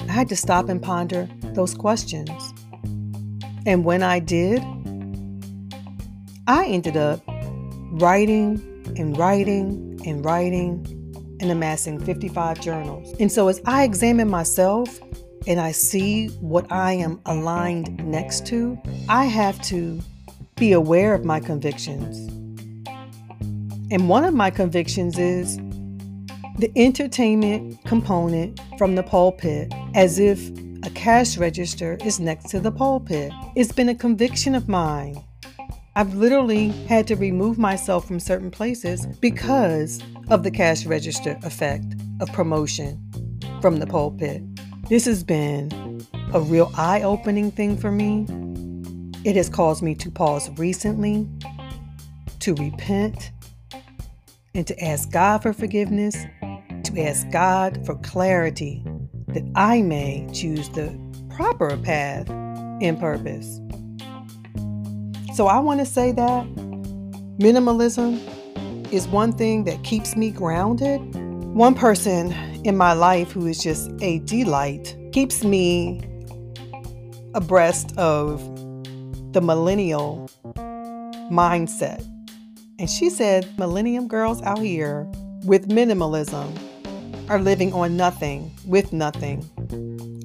I 0.01 0.13
had 0.13 0.31
to 0.31 0.37
stop 0.37 0.71
and 0.71 0.83
ponder 0.83 1.29
those 1.53 1.75
questions. 1.75 2.55
And 3.67 3.85
when 3.85 4.03
I 4.03 4.21
did, 4.21 4.63
I 6.47 6.65
ended 6.65 6.97
up 6.97 7.21
writing 7.29 8.59
and 8.97 9.17
writing 9.19 10.01
and 10.07 10.25
writing 10.25 10.87
and 11.41 11.51
amassing 11.51 12.01
55 12.01 12.59
journals. 12.61 13.15
And 13.21 13.31
so 13.31 13.49
as 13.49 13.61
I 13.67 13.85
examine 13.85 14.31
myself 14.31 14.99
and 15.47 15.61
I 15.61 15.73
see 15.73 16.29
what 16.41 16.71
I 16.73 16.93
am 16.93 17.21
aligned 17.27 18.05
next 18.05 18.47
to, 18.47 18.79
I 19.09 19.25
have 19.25 19.61
to 19.63 20.01
be 20.57 20.73
aware 20.73 21.15
of 21.15 21.25
my 21.25 21.41
convictions. 21.41 22.17
And 23.91 24.09
one 24.09 24.25
of 24.25 24.35
my 24.35 24.51
convictions 24.51 25.19
is 25.19 25.59
the 26.59 26.71
entertainment 26.77 27.85
component 27.85 28.61
from 28.79 28.95
the 28.95 29.03
pulpit, 29.03 29.73
as 29.95 30.19
if 30.19 30.51
a 30.85 30.91
cash 30.91 31.37
register 31.37 31.99
is 32.05 32.21
next 32.21 32.49
to 32.51 32.61
the 32.61 32.71
pulpit. 32.71 33.33
It's 33.57 33.73
been 33.73 33.89
a 33.89 33.95
conviction 33.95 34.55
of 34.55 34.69
mine. 34.69 35.23
I've 35.97 36.15
literally 36.15 36.69
had 36.89 37.07
to 37.09 37.17
remove 37.17 37.59
myself 37.59 38.07
from 38.07 38.19
certain 38.19 38.51
places 38.51 39.07
because 39.21 40.01
of 40.31 40.43
the 40.43 40.51
cash 40.51 40.87
register 40.87 41.39
effect 41.43 41.95
of 42.21 42.33
promotion 42.33 43.01
from 43.61 43.79
the 43.79 43.87
pulpit. 43.87 44.43
This 44.89 45.07
has 45.07 45.25
been 45.25 46.07
a 46.35 46.41
real 46.41 46.71
eye 46.77 47.01
opening 47.01 47.51
thing 47.51 47.79
for 47.79 47.91
me. 47.91 48.27
It 49.25 49.35
has 49.35 49.49
caused 49.49 49.83
me 49.83 49.95
to 49.95 50.11
pause 50.11 50.51
recently, 50.59 51.27
to 52.41 52.55
repent, 52.57 53.33
and 54.55 54.67
to 54.67 54.85
ask 54.85 55.11
God 55.11 55.43
for 55.43 55.55
forgiveness, 55.55 56.15
to 56.85 57.01
ask 57.01 57.31
God 57.31 57.85
for 57.87 57.95
clarity 57.97 58.85
that 59.29 59.45
I 59.55 59.81
may 59.81 60.29
choose 60.35 60.69
the 60.69 60.95
proper 61.35 61.79
path 61.79 62.29
and 62.29 63.01
purpose. 63.01 63.61
So 65.35 65.47
I 65.47 65.61
want 65.61 65.81
to 65.81 65.87
say 65.87 66.13
that 66.13 66.47
minimalism 67.39 68.21
is 68.93 69.09
one 69.09 69.33
thing 69.33 69.65
that 69.65 69.83
keeps 69.83 70.15
me 70.15 70.31
grounded. 70.31 71.01
One 71.55 71.77
person 71.77 72.33
in 72.65 72.77
my 72.77 72.95
life 72.95 73.31
who 73.31 73.47
is 73.47 73.63
just 73.63 73.89
a 74.03 74.19
delight 74.19 74.97
keeps 75.13 75.45
me 75.45 76.03
abreast 77.33 77.97
of 77.97 78.41
the 79.33 79.41
millennial 79.41 80.29
mindset. 81.31 82.05
And 82.81 82.91
she 82.91 83.09
said, 83.09 83.57
Millennium 83.57 84.09
girls 84.09 84.43
out 84.43 84.59
here 84.59 85.05
with 85.45 85.69
minimalism 85.69 86.59
are 87.31 87.39
living 87.39 87.73
on 87.73 87.97
nothing 87.97 88.51
with 88.67 88.93
nothing. 88.93 89.49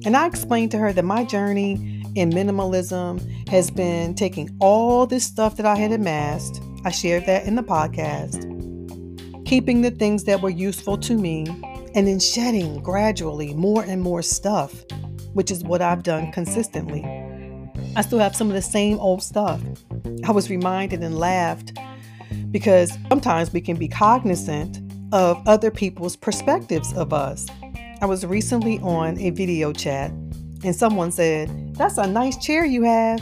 And 0.04 0.16
I 0.16 0.26
explained 0.26 0.72
to 0.72 0.78
her 0.78 0.92
that 0.92 1.04
my 1.04 1.22
journey 1.24 1.74
in 2.16 2.30
minimalism 2.30 3.48
has 3.48 3.70
been 3.70 4.16
taking 4.16 4.50
all 4.58 5.06
this 5.06 5.26
stuff 5.26 5.56
that 5.58 5.66
I 5.66 5.76
had 5.76 5.92
amassed, 5.92 6.60
I 6.84 6.90
shared 6.90 7.26
that 7.26 7.44
in 7.44 7.54
the 7.54 7.62
podcast, 7.62 8.49
keeping 9.50 9.80
the 9.80 9.90
things 9.90 10.22
that 10.22 10.40
were 10.40 10.48
useful 10.48 10.96
to 10.96 11.18
me, 11.18 11.44
and 11.96 12.06
then 12.06 12.20
shedding 12.20 12.80
gradually 12.84 13.52
more 13.54 13.82
and 13.82 14.00
more 14.00 14.22
stuff, 14.22 14.84
which 15.32 15.50
is 15.50 15.64
what 15.64 15.82
I've 15.82 16.04
done 16.04 16.30
consistently. 16.30 17.02
I 17.96 18.02
still 18.02 18.20
have 18.20 18.36
some 18.36 18.46
of 18.46 18.54
the 18.54 18.62
same 18.62 19.00
old 19.00 19.24
stuff. 19.24 19.60
I 20.24 20.30
was 20.30 20.50
reminded 20.50 21.02
and 21.02 21.18
laughed 21.18 21.76
because 22.52 22.96
sometimes 23.08 23.52
we 23.52 23.60
can 23.60 23.76
be 23.76 23.88
cognizant 23.88 24.78
of 25.12 25.42
other 25.48 25.72
people's 25.72 26.14
perspectives 26.14 26.92
of 26.92 27.12
us. 27.12 27.48
I 28.00 28.06
was 28.06 28.24
recently 28.24 28.78
on 28.78 29.18
a 29.18 29.30
video 29.30 29.72
chat 29.72 30.12
and 30.62 30.76
someone 30.76 31.10
said, 31.10 31.74
That's 31.74 31.98
a 31.98 32.06
nice 32.06 32.36
chair 32.36 32.64
you 32.64 32.84
have. 32.84 33.20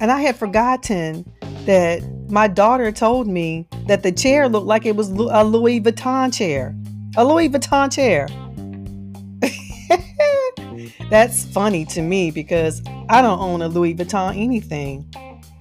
And 0.00 0.10
I 0.10 0.22
had 0.22 0.34
forgotten 0.34 1.24
that 1.66 2.02
my 2.28 2.48
daughter 2.48 2.90
told 2.92 3.26
me 3.26 3.66
that 3.86 4.02
the 4.02 4.12
chair 4.12 4.48
looked 4.48 4.66
like 4.66 4.86
it 4.86 4.96
was 4.96 5.10
a 5.10 5.44
Louis 5.44 5.80
Vuitton 5.80 6.36
chair. 6.36 6.74
A 7.16 7.24
Louis 7.24 7.48
Vuitton 7.48 7.92
chair. 7.92 8.28
That's 11.10 11.44
funny 11.44 11.84
to 11.86 12.02
me 12.02 12.30
because 12.30 12.82
I 13.08 13.22
don't 13.22 13.40
own 13.40 13.62
a 13.62 13.68
Louis 13.68 13.94
Vuitton 13.94 14.36
anything. 14.36 15.10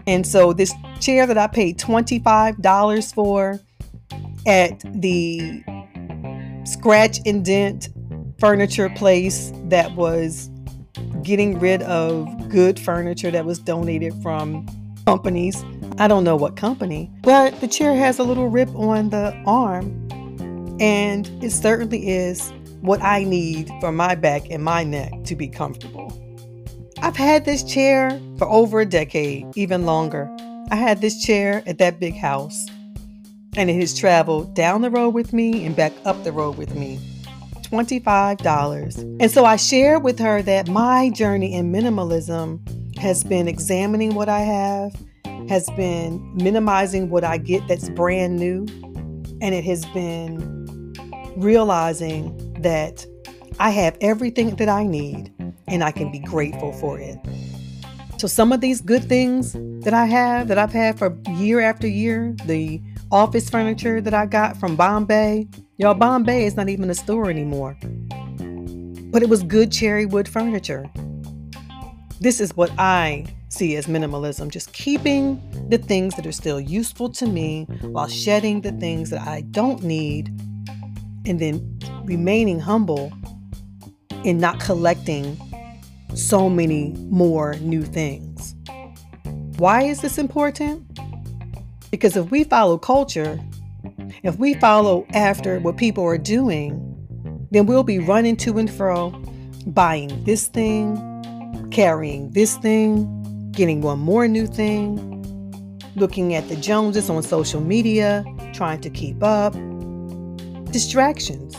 And 0.08 0.26
so 0.26 0.54
this 0.54 0.74
chair 1.00 1.26
that 1.26 1.38
I 1.38 1.48
paid 1.48 1.78
$25 1.78 3.14
for 3.14 3.60
at 4.46 4.80
the 5.02 5.64
scratch 6.66 7.20
and 7.26 7.44
dent 7.44 7.90
furniture 8.40 8.90
place 8.90 9.52
that 9.66 9.96
was 9.96 10.50
getting 11.24 11.60
rid 11.60 11.82
of 11.84 12.50
good 12.50 12.80
furniture 12.80 13.32
that 13.32 13.46
was 13.46 13.60
donated 13.60 14.14
from 14.22 14.66
companies. 15.06 15.64
I 15.98 16.08
don't 16.08 16.24
know 16.24 16.36
what 16.36 16.56
company, 16.56 17.12
but 17.22 17.60
the 17.62 17.68
chair 17.68 17.96
has 17.96 18.20
a 18.20 18.24
little 18.24 18.50
rip 18.50 18.70
on 18.76 19.10
the 19.10 19.34
arm 19.46 19.86
and 20.80 21.30
it 21.44 21.52
certainly 21.52 22.10
is 22.10 22.52
what 22.82 23.02
I 23.02 23.24
need 23.24 23.70
for 23.80 23.92
my 23.92 24.16
back 24.16 24.50
and 24.50 24.64
my 24.64 24.84
neck 24.84 25.12
to 25.26 25.36
be 25.36 25.48
comfortable. 25.48 26.12
I've 27.02 27.16
had 27.16 27.46
this 27.46 27.64
chair 27.64 28.20
for 28.38 28.48
over 28.50 28.82
a 28.82 28.86
decade, 28.86 29.46
even 29.56 29.86
longer. 29.86 30.30
I 30.72 30.76
had 30.76 31.02
this 31.02 31.22
chair 31.24 31.64
at 31.68 31.78
that 31.78 32.00
big 32.00 32.16
house. 32.16 32.68
and 33.58 33.70
it 33.70 33.80
has 33.80 33.98
traveled 33.98 34.54
down 34.54 34.82
the 34.82 34.90
road 34.90 35.10
with 35.12 35.34
me 35.34 35.66
and 35.66 35.76
back 35.76 35.94
up 36.06 36.24
the 36.24 36.32
road 36.32 36.58
with 36.58 36.76
me. 36.76 37.00
$25. 37.62 39.22
And 39.22 39.32
so 39.32 39.46
I 39.46 39.56
shared 39.56 40.04
with 40.04 40.20
her 40.20 40.42
that 40.44 40.68
my 40.68 41.10
journey 41.10 41.54
in 41.54 41.72
minimalism 41.72 42.60
has 42.98 43.24
been 43.24 43.48
examining 43.48 44.16
what 44.16 44.30
I 44.30 44.40
have, 44.40 44.96
has 45.50 45.70
been 45.72 46.36
minimizing 46.36 47.10
what 47.10 47.24
I 47.24 47.38
get 47.38 47.68
that's 47.68 47.90
brand 47.90 48.38
new, 48.38 48.66
and 49.42 49.54
it 49.54 49.64
has 49.64 49.86
been 49.88 50.94
realizing 51.38 52.54
that 52.62 53.06
I 53.60 53.70
have 53.70 53.98
everything 54.02 54.56
that 54.56 54.70
I 54.70 54.84
need 54.84 55.32
and 55.68 55.84
I 55.84 55.92
can 55.92 56.12
be 56.12 56.20
grateful 56.20 56.74
for 56.74 57.00
it. 57.00 57.18
So, 58.18 58.28
some 58.28 58.54
of 58.54 58.62
these 58.62 58.82
good 58.82 59.04
things 59.04 59.54
that 59.84 59.94
I 59.94 60.06
have, 60.06 60.48
that 60.48 60.58
I've 60.58 60.72
had 60.72 60.98
for 60.98 61.18
year 61.32 61.60
after 61.60 61.88
year, 61.88 62.36
the 62.46 62.82
office 63.12 63.50
furniture 63.50 64.02
that 64.02 64.14
I 64.14 64.26
got 64.26 64.58
from 64.58 64.76
Bombay, 64.76 65.48
y'all, 65.78 65.94
Bombay 65.94 66.46
is 66.46 66.56
not 66.56 66.70
even 66.70 66.90
a 66.90 66.96
store 66.96 67.30
anymore. 67.30 67.78
But 69.12 69.22
it 69.22 69.30
was 69.30 69.44
good 69.44 69.72
cherry 69.72 70.06
wood 70.06 70.28
furniture. 70.28 70.90
This 72.20 72.40
is 72.40 72.56
what 72.56 72.72
I 72.78 73.26
see 73.50 73.76
as 73.76 73.88
minimalism 73.88 74.50
just 74.50 74.74
keeping 74.74 75.42
the 75.70 75.78
things 75.78 76.16
that 76.16 76.26
are 76.26 76.32
still 76.32 76.60
useful 76.60 77.10
to 77.10 77.28
me 77.28 77.66
while 77.82 78.08
shedding 78.08 78.62
the 78.62 78.72
things 78.74 79.10
that 79.10 79.28
I 79.28 79.42
don't 79.42 79.84
need, 79.84 80.28
and 81.26 81.40
then 81.40 81.80
remaining 82.04 82.60
humble 82.60 83.12
in 84.24 84.40
not 84.40 84.60
collecting 84.60 85.38
so 86.14 86.50
many 86.50 86.94
more 87.10 87.56
new 87.56 87.84
things. 87.84 88.56
Why 89.58 89.84
is 89.84 90.02
this 90.02 90.18
important? 90.18 90.84
Because 91.92 92.18
if 92.18 92.32
we 92.32 92.44
follow 92.44 92.78
culture, 92.78 93.40
if 94.24 94.38
we 94.38 94.54
follow 94.56 95.06
after 95.12 95.60
what 95.60 95.78
people 95.78 96.04
are 96.04 96.18
doing, 96.18 96.82
then 97.52 97.66
we'll 97.66 97.84
be 97.84 98.00
running 98.00 98.36
to 98.38 98.58
and 98.58 98.70
fro, 98.70 99.12
buying 99.68 100.24
this 100.24 100.48
thing, 100.48 101.15
carrying 101.76 102.30
this 102.30 102.56
thing, 102.56 103.52
getting 103.52 103.82
one 103.82 104.00
more 104.00 104.30
new 104.30 104.48
thing, 104.48 104.96
looking 105.98 106.34
at 106.34 106.48
the 106.48 106.56
Joneses 106.56 107.10
on 107.10 107.22
social 107.22 107.60
media, 107.60 108.24
trying 108.54 108.80
to 108.80 108.90
keep 108.90 109.22
up. 109.22 109.52
Distractions. 110.72 111.54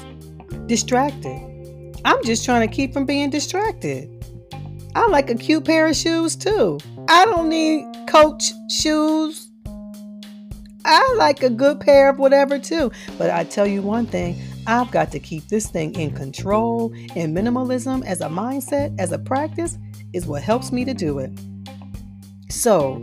Distracted. 0.64 2.00
I'm 2.06 2.24
just 2.24 2.46
trying 2.46 2.66
to 2.66 2.74
keep 2.74 2.94
from 2.94 3.04
being 3.04 3.28
distracted. 3.28 4.08
I 4.94 5.06
like 5.08 5.28
a 5.28 5.34
cute 5.34 5.66
pair 5.66 5.86
of 5.86 5.94
shoes 5.94 6.34
too. 6.34 6.78
I 7.10 7.26
don't 7.26 7.50
need 7.50 7.84
coach 8.08 8.52
shoes. 8.70 9.50
I 10.86 11.14
like 11.18 11.42
a 11.42 11.50
good 11.50 11.78
pair 11.78 12.08
of 12.08 12.18
whatever 12.18 12.58
too. 12.58 12.90
But 13.18 13.30
I 13.30 13.44
tell 13.44 13.66
you 13.66 13.82
one 13.82 14.06
thing, 14.06 14.40
I've 14.66 14.90
got 14.90 15.12
to 15.12 15.20
keep 15.20 15.48
this 15.48 15.66
thing 15.66 15.94
in 15.94 16.12
control, 16.12 16.90
and 17.14 17.36
minimalism 17.36 18.02
as 18.06 18.22
a 18.22 18.28
mindset, 18.28 18.98
as 18.98 19.12
a 19.12 19.18
practice, 19.18 19.76
is 20.16 20.26
what 20.26 20.42
helps 20.42 20.72
me 20.72 20.84
to 20.84 20.94
do 20.94 21.18
it. 21.18 21.30
So, 22.48 22.94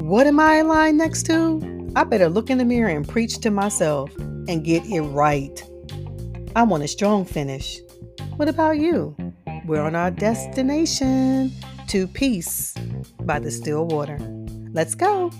what 0.00 0.26
am 0.26 0.40
I 0.40 0.56
aligned 0.56 0.98
next 0.98 1.26
to? 1.26 1.92
I 1.94 2.04
better 2.04 2.28
look 2.28 2.50
in 2.50 2.58
the 2.58 2.64
mirror 2.64 2.88
and 2.88 3.06
preach 3.06 3.38
to 3.40 3.50
myself 3.50 4.10
and 4.16 4.64
get 4.64 4.84
it 4.86 5.02
right. 5.02 5.62
I 6.56 6.62
want 6.62 6.82
a 6.82 6.88
strong 6.88 7.24
finish. 7.24 7.78
What 8.36 8.48
about 8.48 8.78
you? 8.78 9.14
We're 9.66 9.82
on 9.82 9.94
our 9.94 10.10
destination 10.10 11.52
to 11.88 12.06
peace 12.06 12.74
by 13.20 13.38
the 13.38 13.50
still 13.50 13.86
water. 13.86 14.18
Let's 14.72 14.94
go. 14.94 15.30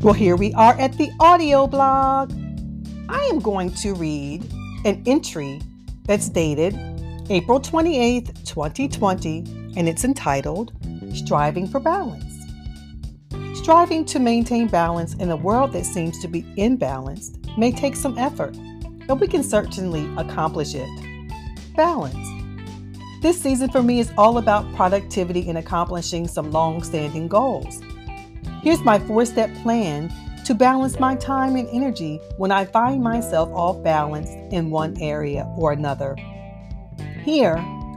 Well, 0.00 0.14
here 0.14 0.36
we 0.36 0.54
are 0.54 0.78
at 0.78 0.96
the 0.96 1.10
audio 1.20 1.66
blog. 1.66 2.37
I 3.08 3.20
am 3.32 3.38
going 3.38 3.70
to 3.76 3.94
read 3.94 4.44
an 4.84 5.02
entry 5.06 5.62
that's 6.04 6.28
dated 6.28 6.74
April 7.30 7.58
28th, 7.58 8.44
2020, 8.44 9.38
and 9.76 9.88
it's 9.88 10.04
entitled 10.04 10.72
Striving 11.14 11.66
for 11.66 11.80
Balance. 11.80 12.34
Striving 13.54 14.04
to 14.06 14.18
maintain 14.18 14.68
balance 14.68 15.14
in 15.14 15.30
a 15.30 15.36
world 15.36 15.72
that 15.72 15.86
seems 15.86 16.18
to 16.20 16.28
be 16.28 16.42
imbalanced 16.58 17.56
may 17.56 17.72
take 17.72 17.96
some 17.96 18.18
effort, 18.18 18.54
but 19.06 19.16
we 19.16 19.26
can 19.26 19.42
certainly 19.42 20.06
accomplish 20.18 20.74
it. 20.74 20.88
Balance. 21.76 22.28
This 23.22 23.40
season 23.40 23.70
for 23.70 23.82
me 23.82 24.00
is 24.00 24.12
all 24.18 24.36
about 24.36 24.70
productivity 24.74 25.48
and 25.48 25.56
accomplishing 25.56 26.28
some 26.28 26.50
long 26.50 26.82
standing 26.82 27.26
goals. 27.26 27.80
Here's 28.62 28.80
my 28.80 28.98
four 28.98 29.24
step 29.24 29.50
plan 29.62 30.12
to 30.48 30.54
balance 30.54 30.98
my 30.98 31.14
time 31.14 31.56
and 31.56 31.68
energy 31.72 32.18
when 32.38 32.50
I 32.50 32.64
find 32.64 33.02
myself 33.02 33.50
off 33.50 33.82
balance 33.84 34.30
in 34.50 34.70
one 34.70 34.96
area 34.98 35.44
or 35.58 35.72
another. 35.72 36.16
Here, 37.22 37.56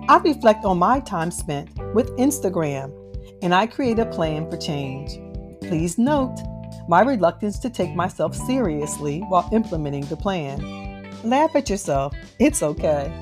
I 0.10 0.20
reflect 0.22 0.66
on 0.66 0.78
my 0.78 1.00
time 1.00 1.32
spent 1.32 1.70
with 1.94 2.10
Instagram 2.18 2.92
and 3.42 3.56
I 3.56 3.68
create 3.68 4.00
a 4.00 4.06
plan 4.06 4.52
for 4.52 4.58
change. 4.58 5.12
Please 5.62 5.98
note 5.98 6.36
my 6.90 7.04
reluctance 7.04 7.58
to 7.60 7.70
take 7.70 7.96
myself 7.96 8.36
seriously 8.36 9.22
while 9.30 9.48
implementing 9.54 10.04
the 10.08 10.18
plan. 10.18 11.10
Laugh 11.24 11.56
at 11.56 11.70
yourself, 11.70 12.14
it's 12.38 12.62
okay. 12.62 13.14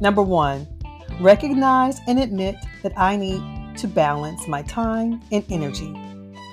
Number 0.00 0.22
one, 0.22 0.68
recognize 1.20 1.98
and 2.06 2.20
admit 2.20 2.54
that 2.84 2.96
I 2.96 3.16
need 3.16 3.76
to 3.78 3.88
balance 3.88 4.46
my 4.46 4.62
time 4.62 5.20
and 5.32 5.44
energy. 5.50 5.92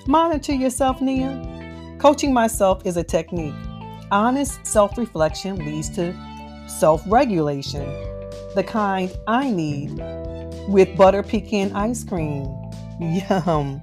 Monitor 0.07 0.53
yourself, 0.53 1.01
Nia. 1.01 1.58
Coaching 1.99 2.33
myself 2.33 2.85
is 2.85 2.95
a 2.95 3.03
technique. 3.03 3.53
Honest 4.09 4.65
self 4.65 4.97
reflection 4.97 5.57
leads 5.57 5.89
to 5.95 6.15
self 6.65 7.03
regulation, 7.07 7.83
the 8.55 8.63
kind 8.65 9.11
I 9.27 9.49
need 9.49 9.91
with 10.69 10.95
butter 10.95 11.21
pecan 11.21 11.73
ice 11.73 12.05
cream. 12.05 12.45
Yum. 13.01 13.81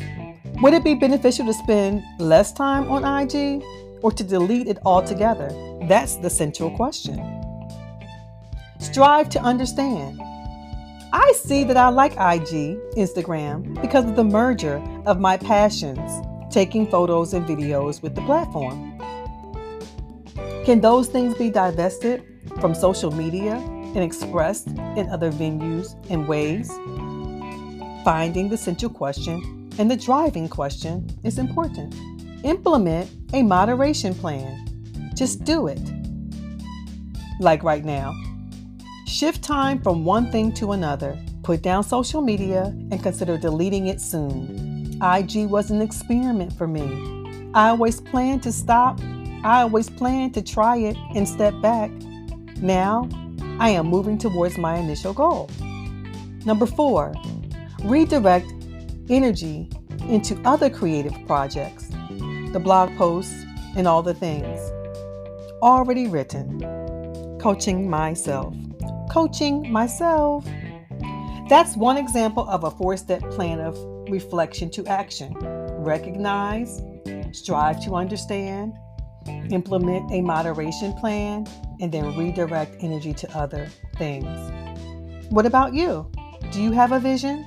Would 0.63 0.73
it 0.73 0.83
be 0.83 0.95
beneficial 0.95 1.45
to 1.45 1.53
spend 1.53 2.03
less 2.19 2.53
time 2.55 2.91
on 2.91 3.05
IG 3.05 3.63
or 4.01 4.11
to 4.13 4.25
delete 4.25 4.67
it 4.67 4.79
altogether? 4.87 5.51
That's 5.87 6.17
the 6.17 6.31
central 6.31 6.71
question. 6.71 7.19
Strive 8.79 9.29
to 9.29 9.41
understand. 9.41 10.19
I 11.13 11.33
see 11.33 11.65
that 11.65 11.77
I 11.77 11.91
like 11.91 12.13
IG, 12.13 12.79
Instagram, 12.97 13.79
because 13.83 14.07
of 14.07 14.17
the 14.17 14.25
merger 14.25 14.83
of 15.05 15.21
my 15.21 15.37
passions, 15.37 16.11
taking 16.57 16.87
photos 16.87 17.35
and 17.35 17.45
videos 17.45 18.01
with 18.01 18.15
the 18.15 18.23
platform. 18.23 18.99
Can 20.65 20.81
those 20.81 21.07
things 21.07 21.35
be 21.35 21.51
divested 21.51 22.25
from 22.61 22.75
social 22.75 23.11
media 23.11 23.57
and 23.95 23.99
expressed 23.99 24.69
in 24.69 25.07
other 25.11 25.31
venues 25.31 25.95
and 26.09 26.27
ways? 26.27 26.71
Finding 28.07 28.49
the 28.49 28.57
central 28.57 28.91
question 28.91 29.71
and 29.77 29.91
the 29.91 29.99
driving 29.99 30.49
question 30.49 31.07
is 31.25 31.39
important. 31.39 31.95
Implement 32.43 33.11
a 33.35 33.43
moderation 33.43 34.15
plan. 34.15 34.51
Just 35.15 35.45
do 35.45 35.67
it. 35.67 35.83
Like 37.39 37.65
right 37.65 37.85
now. 37.85 38.15
Shift 39.07 39.45
time 39.45 39.83
from 39.83 40.07
one 40.07 40.33
thing 40.33 40.55
to 40.55 40.73
another. 40.73 41.19
Put 41.43 41.61
down 41.61 41.85
social 41.85 42.23
media 42.23 42.73
and 42.91 43.03
consider 43.03 43.37
deleting 43.37 43.89
it 43.89 44.01
soon. 44.01 44.66
IG 45.03 45.49
was 45.49 45.71
an 45.71 45.81
experiment 45.81 46.53
for 46.53 46.67
me. 46.67 47.51
I 47.55 47.69
always 47.69 48.01
planned 48.01 48.43
to 48.45 48.53
stop. 48.53 49.01
I 49.45 49.63
always 49.63 49.91
planned 49.91 50.35
to 50.35 50.43
try 50.43 50.77
it 50.77 50.97
and 51.15 51.29
step 51.29 51.55
back. 51.61 51.91
Now, 52.61 53.09
I 53.59 53.71
am 53.71 53.87
moving 53.87 54.19
towards 54.19 54.59
my 54.59 54.77
initial 54.79 55.13
goal. 55.13 55.51
Number 56.45 56.67
four, 56.67 57.15
redirect 57.85 58.53
energy 59.09 59.69
into 60.09 60.41
other 60.45 60.71
creative 60.71 61.15
projects, 61.27 61.89
the 62.53 62.61
blog 62.63 62.97
posts, 62.97 63.45
and 63.77 63.87
all 63.87 64.03
the 64.03 64.15
things. 64.15 64.61
Already 65.63 66.07
written. 66.07 66.61
Coaching 67.41 67.89
myself 67.89 68.55
coaching 69.17 69.73
myself. 69.73 70.45
That's 71.49 71.75
one 71.75 71.97
example 71.97 72.47
of 72.51 72.65
a 72.65 72.71
four 72.71 72.99
step 72.99 73.23
plan 73.31 73.61
of 73.61 73.75
reflection 74.11 74.71
to 74.71 74.87
action. 74.87 75.35
Recognize, 75.79 76.83
strive 77.33 77.85
to 77.85 77.95
understand, 77.95 78.75
implement 79.51 80.11
a 80.13 80.21
moderation 80.21 80.93
plan, 80.95 81.47
and 81.81 81.93
then 81.93 82.17
redirect 82.17 82.77
energy 82.81 83.13
to 83.15 83.37
other 83.37 83.69
things. 83.97 84.53
What 85.31 85.47
about 85.47 85.75
you? 85.75 86.11
Do 86.53 86.63
you 86.63 86.73
have 86.73 86.93
a 86.93 87.01
vision? 87.01 87.47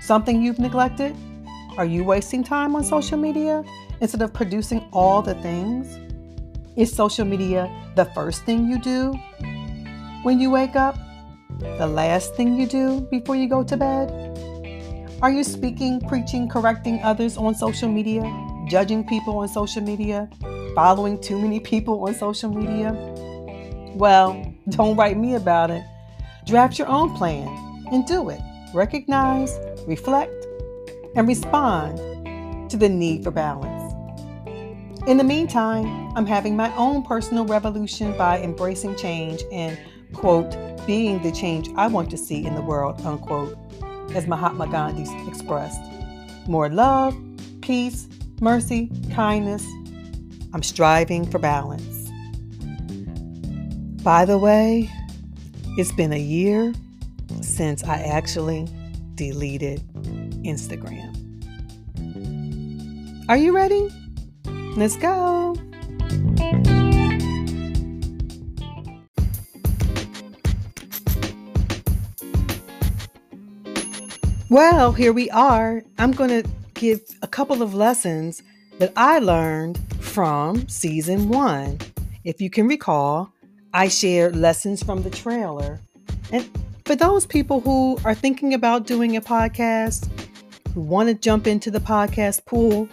Something 0.00 0.42
you've 0.42 0.58
neglected? 0.58 1.16
Are 1.76 1.84
you 1.84 2.04
wasting 2.04 2.44
time 2.44 2.76
on 2.76 2.84
social 2.84 3.18
media 3.18 3.64
instead 4.00 4.22
of 4.22 4.32
producing 4.32 4.86
all 4.92 5.22
the 5.22 5.34
things? 5.36 5.98
Is 6.76 6.92
social 6.92 7.24
media 7.24 7.70
the 7.96 8.04
first 8.06 8.44
thing 8.44 8.68
you 8.68 8.78
do 8.80 9.12
when 10.22 10.40
you 10.40 10.50
wake 10.50 10.76
up? 10.76 10.96
The 11.78 11.86
last 11.86 12.34
thing 12.34 12.56
you 12.56 12.66
do 12.66 13.00
before 13.10 13.36
you 13.36 13.48
go 13.48 13.62
to 13.62 13.76
bed? 13.76 14.23
Are 15.22 15.30
you 15.30 15.44
speaking, 15.44 16.00
preaching, 16.00 16.48
correcting 16.48 17.00
others 17.02 17.36
on 17.36 17.54
social 17.54 17.88
media, 17.88 18.22
judging 18.68 19.06
people 19.06 19.38
on 19.38 19.48
social 19.48 19.80
media, 19.80 20.28
following 20.74 21.20
too 21.20 21.40
many 21.40 21.60
people 21.60 22.06
on 22.06 22.14
social 22.14 22.50
media? 22.50 22.92
Well, 23.94 24.44
don't 24.70 24.96
write 24.96 25.16
me 25.16 25.34
about 25.36 25.70
it. 25.70 25.82
Draft 26.46 26.78
your 26.78 26.88
own 26.88 27.14
plan 27.16 27.48
and 27.92 28.04
do 28.06 28.28
it. 28.28 28.40
Recognize, 28.74 29.58
reflect, 29.86 30.46
and 31.14 31.28
respond 31.28 31.98
to 32.70 32.76
the 32.76 32.88
need 32.88 33.22
for 33.22 33.30
balance. 33.30 33.92
In 35.06 35.16
the 35.16 35.24
meantime, 35.24 36.12
I'm 36.16 36.26
having 36.26 36.56
my 36.56 36.74
own 36.76 37.02
personal 37.02 37.44
revolution 37.44 38.16
by 38.18 38.40
embracing 38.40 38.96
change 38.96 39.42
and, 39.52 39.78
quote, 40.12 40.56
being 40.86 41.22
the 41.22 41.30
change 41.30 41.68
I 41.76 41.86
want 41.86 42.10
to 42.10 42.16
see 42.16 42.44
in 42.44 42.54
the 42.54 42.62
world, 42.62 43.00
unquote, 43.06 43.56
as 44.12 44.26
Mahatma 44.26 44.66
Gandhi 44.68 45.06
expressed. 45.28 45.80
More 46.46 46.68
love, 46.68 47.16
peace, 47.60 48.08
mercy, 48.40 48.90
kindness. 49.12 49.64
I'm 50.52 50.62
striving 50.62 51.30
for 51.30 51.38
balance. 51.38 52.10
By 54.02 54.24
the 54.24 54.38
way, 54.38 54.90
it's 55.78 55.92
been 55.92 56.12
a 56.12 56.18
year 56.18 56.72
since 57.40 57.82
I 57.84 58.00
actually 58.00 58.68
deleted 59.14 59.82
Instagram. 60.44 61.10
Are 63.28 63.36
you 63.36 63.54
ready? 63.54 63.88
Let's 64.76 64.96
go. 64.96 65.56
Well, 74.54 74.92
here 74.92 75.12
we 75.12 75.28
are. 75.30 75.82
I'm 75.98 76.12
going 76.12 76.30
to 76.30 76.48
give 76.74 77.00
a 77.22 77.26
couple 77.26 77.60
of 77.60 77.74
lessons 77.74 78.40
that 78.78 78.92
I 78.94 79.18
learned 79.18 79.80
from 79.98 80.68
season 80.68 81.28
one. 81.28 81.80
If 82.22 82.40
you 82.40 82.50
can 82.50 82.68
recall, 82.68 83.32
I 83.72 83.88
shared 83.88 84.36
lessons 84.36 84.80
from 84.80 85.02
the 85.02 85.10
trailer. 85.10 85.80
And 86.30 86.48
for 86.84 86.94
those 86.94 87.26
people 87.26 87.62
who 87.62 87.98
are 88.04 88.14
thinking 88.14 88.54
about 88.54 88.86
doing 88.86 89.16
a 89.16 89.20
podcast, 89.20 90.08
who 90.72 90.82
want 90.82 91.08
to 91.08 91.16
jump 91.16 91.48
into 91.48 91.72
the 91.72 91.80
podcast 91.80 92.46
pool, 92.46 92.88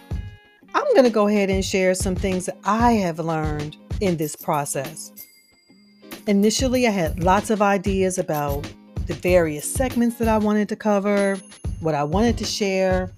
I'm 0.74 0.92
going 0.94 1.04
to 1.04 1.10
go 1.10 1.28
ahead 1.28 1.48
and 1.48 1.64
share 1.64 1.94
some 1.94 2.16
things 2.16 2.46
that 2.46 2.58
I 2.64 2.94
have 2.94 3.20
learned 3.20 3.76
in 4.00 4.16
this 4.16 4.34
process. 4.34 5.12
Initially, 6.26 6.88
I 6.88 6.90
had 6.90 7.22
lots 7.22 7.50
of 7.50 7.62
ideas 7.62 8.18
about 8.18 8.66
the 9.12 9.20
various 9.20 9.70
segments 9.70 10.16
that 10.16 10.28
I 10.28 10.38
wanted 10.38 10.68
to 10.70 10.76
cover, 10.76 11.36
what 11.80 11.94
I 11.94 12.02
wanted 12.02 12.38
to 12.38 12.44
share. 12.44 13.10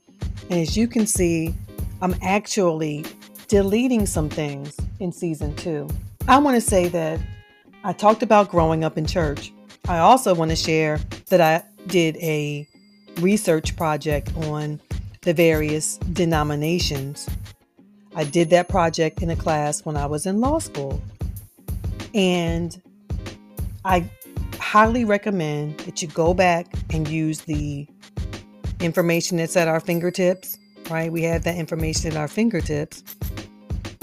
And 0.50 0.60
as 0.60 0.76
you 0.76 0.88
can 0.88 1.06
see, 1.06 1.54
I'm 2.02 2.16
actually 2.20 3.04
deleting 3.48 4.06
some 4.06 4.28
things 4.28 4.76
in 4.98 5.12
season 5.12 5.54
two. 5.54 5.88
I 6.26 6.38
want 6.38 6.56
to 6.56 6.60
say 6.60 6.88
that 6.88 7.20
I 7.84 7.92
talked 7.92 8.22
about 8.22 8.48
growing 8.48 8.82
up 8.82 8.98
in 8.98 9.06
church. 9.06 9.52
I 9.88 9.98
also 9.98 10.34
want 10.34 10.50
to 10.50 10.56
share 10.56 10.98
that 11.28 11.40
I 11.40 11.62
did 11.86 12.16
a 12.16 12.66
research 13.20 13.76
project 13.76 14.34
on 14.36 14.80
the 15.20 15.32
various 15.32 15.98
denominations. 15.98 17.28
I 18.16 18.24
did 18.24 18.50
that 18.50 18.68
project 18.68 19.22
in 19.22 19.30
a 19.30 19.36
class 19.36 19.84
when 19.84 19.96
I 19.96 20.06
was 20.06 20.26
in 20.26 20.40
law 20.40 20.58
school. 20.58 21.00
And 22.14 22.80
I 23.84 24.08
highly 24.74 25.04
recommend 25.04 25.78
that 25.78 26.02
you 26.02 26.08
go 26.08 26.34
back 26.34 26.66
and 26.90 27.06
use 27.06 27.42
the 27.42 27.86
information 28.80 29.36
that's 29.36 29.56
at 29.56 29.68
our 29.68 29.78
fingertips, 29.78 30.58
right? 30.90 31.12
We 31.12 31.22
have 31.22 31.44
that 31.44 31.54
information 31.54 32.10
at 32.10 32.16
our 32.16 32.26
fingertips. 32.26 33.04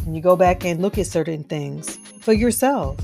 And 0.06 0.16
you 0.16 0.22
go 0.22 0.38
back 0.38 0.64
and 0.64 0.82
look 0.82 0.98
at 0.98 1.08
certain 1.08 1.44
things 1.44 1.98
for 2.22 2.32
yourself. 2.32 2.98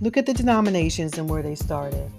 Look 0.00 0.16
at 0.16 0.24
the 0.24 0.32
denominations 0.32 1.18
and 1.18 1.28
where 1.28 1.42
they 1.42 1.54
started. 1.54 2.10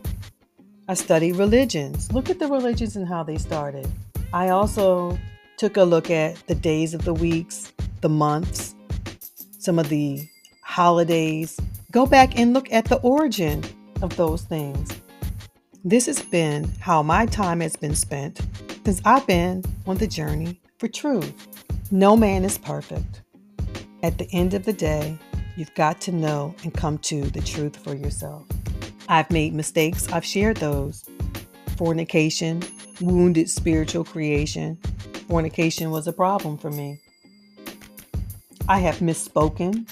I 0.87 0.93
studied 0.93 1.37
religions. 1.37 2.11
Look 2.11 2.29
at 2.29 2.37
the 2.37 2.47
religions 2.47 2.95
and 2.95 3.07
how 3.07 3.23
they 3.23 3.39
started. 3.39 3.91
I 4.31 4.49
also 4.49 5.17
took 5.57 5.77
a 5.77 5.85
look 5.85 6.11
at 6.11 6.35
the 6.45 6.53
days 6.53 6.93
of 6.93 7.03
the 7.03 7.15
weeks, 7.15 7.73
the 8.01 8.09
months, 8.09 8.75
some 9.57 9.79
of 9.79 9.89
the 9.89 10.21
holidays. 10.61 11.59
Go 11.91 12.05
back 12.05 12.37
and 12.37 12.53
look 12.53 12.71
at 12.71 12.85
the 12.85 12.97
origin 12.97 13.63
of 14.01 14.15
those 14.15 14.43
things. 14.43 14.91
This 15.83 16.05
has 16.07 16.21
been 16.21 16.69
how 16.79 17.01
my 17.03 17.25
time 17.25 17.61
has 17.61 17.75
been 17.75 17.95
spent 17.95 18.41
since 18.85 19.01
I've 19.05 19.25
been 19.27 19.63
on 19.85 19.97
the 19.97 20.07
journey 20.07 20.59
for 20.79 20.87
truth. 20.87 21.33
No 21.91 22.17
man 22.17 22.43
is 22.43 22.57
perfect. 22.57 23.21
At 24.03 24.17
the 24.17 24.29
end 24.31 24.53
of 24.53 24.65
the 24.65 24.73
day, 24.73 25.17
you've 25.55 25.73
got 25.75 25.99
to 26.01 26.11
know 26.11 26.53
and 26.63 26.73
come 26.73 26.97
to 26.99 27.23
the 27.23 27.41
truth 27.41 27.77
for 27.77 27.95
yourself. 27.95 28.45
I've 29.09 29.31
made 29.31 29.53
mistakes, 29.53 30.11
I've 30.11 30.25
shared 30.25 30.57
those. 30.57 31.05
Fornication, 31.77 32.63
wounded 32.99 33.49
spiritual 33.49 34.03
creation. 34.03 34.77
Fornication 35.27 35.91
was 35.91 36.07
a 36.07 36.13
problem 36.13 36.57
for 36.57 36.71
me. 36.71 36.99
I 38.67 38.79
have 38.79 38.97
misspoken. 38.97 39.89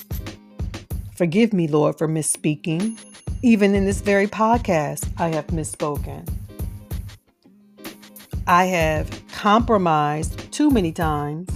Forgive 1.15 1.53
me, 1.53 1.67
Lord, 1.67 1.97
for 1.97 2.07
misspeaking. 2.07 2.99
Even 3.45 3.75
in 3.75 3.86
this 3.86 4.01
very 4.01 4.25
podcast, 4.25 5.08
I 5.19 5.27
have 5.27 5.45
misspoken. 5.47 6.27
I 8.47 8.65
have 8.65 9.21
compromised 9.27 10.51
too 10.51 10.71
many 10.71 10.91
times. 10.91 11.47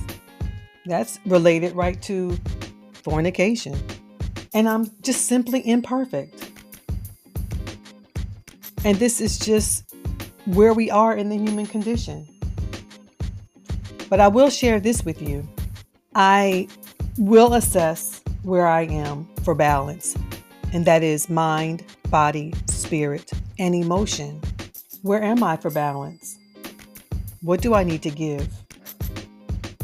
That's 0.85 1.19
related 1.25 1.75
right 1.75 1.99
to 2.03 2.37
fornication. 2.93 3.75
And 4.53 4.69
I'm 4.69 4.91
just 5.01 5.25
simply 5.25 5.67
imperfect. 5.67 6.51
And 8.85 8.95
this 8.99 9.19
is 9.19 9.39
just 9.39 9.91
where 10.45 10.75
we 10.75 10.91
are 10.91 11.17
in 11.17 11.29
the 11.29 11.37
human 11.37 11.65
condition. 11.65 12.27
But 14.11 14.19
I 14.19 14.27
will 14.27 14.51
share 14.51 14.79
this 14.79 15.03
with 15.03 15.23
you. 15.23 15.43
I 16.13 16.67
will 17.17 17.55
assess 17.55 18.21
where 18.43 18.67
I 18.67 18.83
am 18.83 19.27
for 19.43 19.55
balance, 19.55 20.15
and 20.73 20.85
that 20.85 21.03
is 21.03 21.29
mind, 21.29 21.83
body, 22.09 22.53
spirit, 22.67 23.31
and 23.57 23.73
emotion. 23.73 24.41
Where 25.01 25.21
am 25.21 25.43
I 25.43 25.57
for 25.57 25.69
balance? 25.69 26.37
What 27.41 27.61
do 27.61 27.73
I 27.73 27.83
need 27.83 28.03
to 28.03 28.09
give 28.09 28.47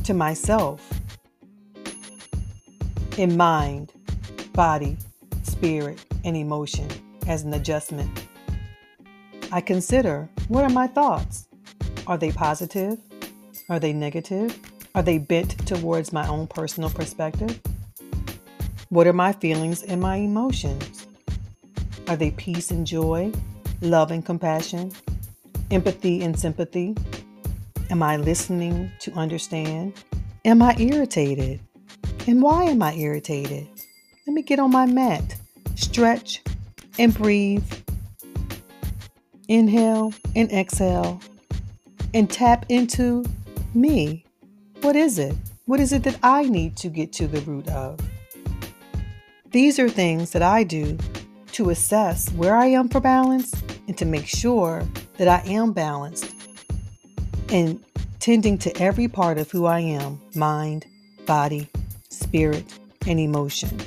to 0.03 0.13
myself 0.13 0.87
in 3.17 3.37
mind, 3.37 3.93
body, 4.53 4.97
spirit, 5.43 6.03
and 6.23 6.35
emotion 6.35 6.87
as 7.27 7.43
an 7.43 7.53
adjustment? 7.53 8.27
I 9.51 9.61
consider 9.61 10.29
what 10.47 10.63
are 10.63 10.69
my 10.69 10.87
thoughts? 10.87 11.47
Are 12.07 12.17
they 12.17 12.31
positive? 12.31 12.99
Are 13.69 13.79
they 13.79 13.93
negative? 13.93 14.59
Are 14.93 15.03
they 15.03 15.17
bent 15.17 15.65
towards 15.65 16.13
my 16.13 16.27
own 16.27 16.47
personal 16.47 16.89
perspective? 16.89 17.59
What 18.89 19.07
are 19.07 19.13
my 19.13 19.33
feelings 19.33 19.81
and 19.81 19.99
my 19.99 20.17
emotions? 20.17 21.07
Are 22.07 22.15
they 22.15 22.31
peace 22.31 22.69
and 22.69 22.85
joy, 22.85 23.31
love 23.81 24.11
and 24.11 24.23
compassion, 24.23 24.91
empathy 25.71 26.21
and 26.23 26.39
sympathy? 26.39 26.95
Am 27.89 28.03
I 28.03 28.17
listening 28.17 28.91
to 28.99 29.11
understand? 29.13 29.93
Am 30.45 30.61
I 30.61 30.75
irritated? 30.77 31.59
And 32.27 32.41
why 32.41 32.65
am 32.65 32.83
I 32.83 32.93
irritated? 32.93 33.67
Let 34.27 34.33
me 34.33 34.43
get 34.43 34.59
on 34.59 34.71
my 34.71 34.85
mat, 34.85 35.35
stretch, 35.75 36.43
and 36.99 37.13
breathe 37.13 37.63
Inhale 39.47 40.11
and 40.35 40.51
exhale 40.51 41.21
and 42.13 42.29
tap 42.29 42.65
into 42.69 43.23
me. 43.75 44.25
What 44.81 44.95
is 44.95 45.19
it? 45.19 45.35
What 45.65 45.79
is 45.79 45.93
it 45.93 46.03
that 46.03 46.17
I 46.23 46.43
need 46.43 46.75
to 46.77 46.89
get 46.89 47.13
to 47.13 47.27
the 47.27 47.41
root 47.41 47.67
of? 47.69 47.99
These 49.55 49.79
are 49.79 49.87
things 49.87 50.31
that 50.31 50.41
I 50.41 50.65
do 50.65 50.97
to 51.53 51.69
assess 51.69 52.29
where 52.33 52.57
I 52.57 52.65
am 52.65 52.89
for 52.89 52.99
balance 52.99 53.53
and 53.87 53.97
to 53.97 54.03
make 54.03 54.27
sure 54.27 54.83
that 55.15 55.29
I 55.29 55.49
am 55.49 55.71
balanced 55.71 56.35
and 57.47 57.81
tending 58.19 58.57
to 58.57 58.77
every 58.81 59.07
part 59.07 59.37
of 59.37 59.49
who 59.49 59.63
I 59.63 59.79
am 59.79 60.19
mind, 60.35 60.85
body, 61.25 61.69
spirit, 62.09 62.65
and 63.07 63.17
emotion. 63.17 63.79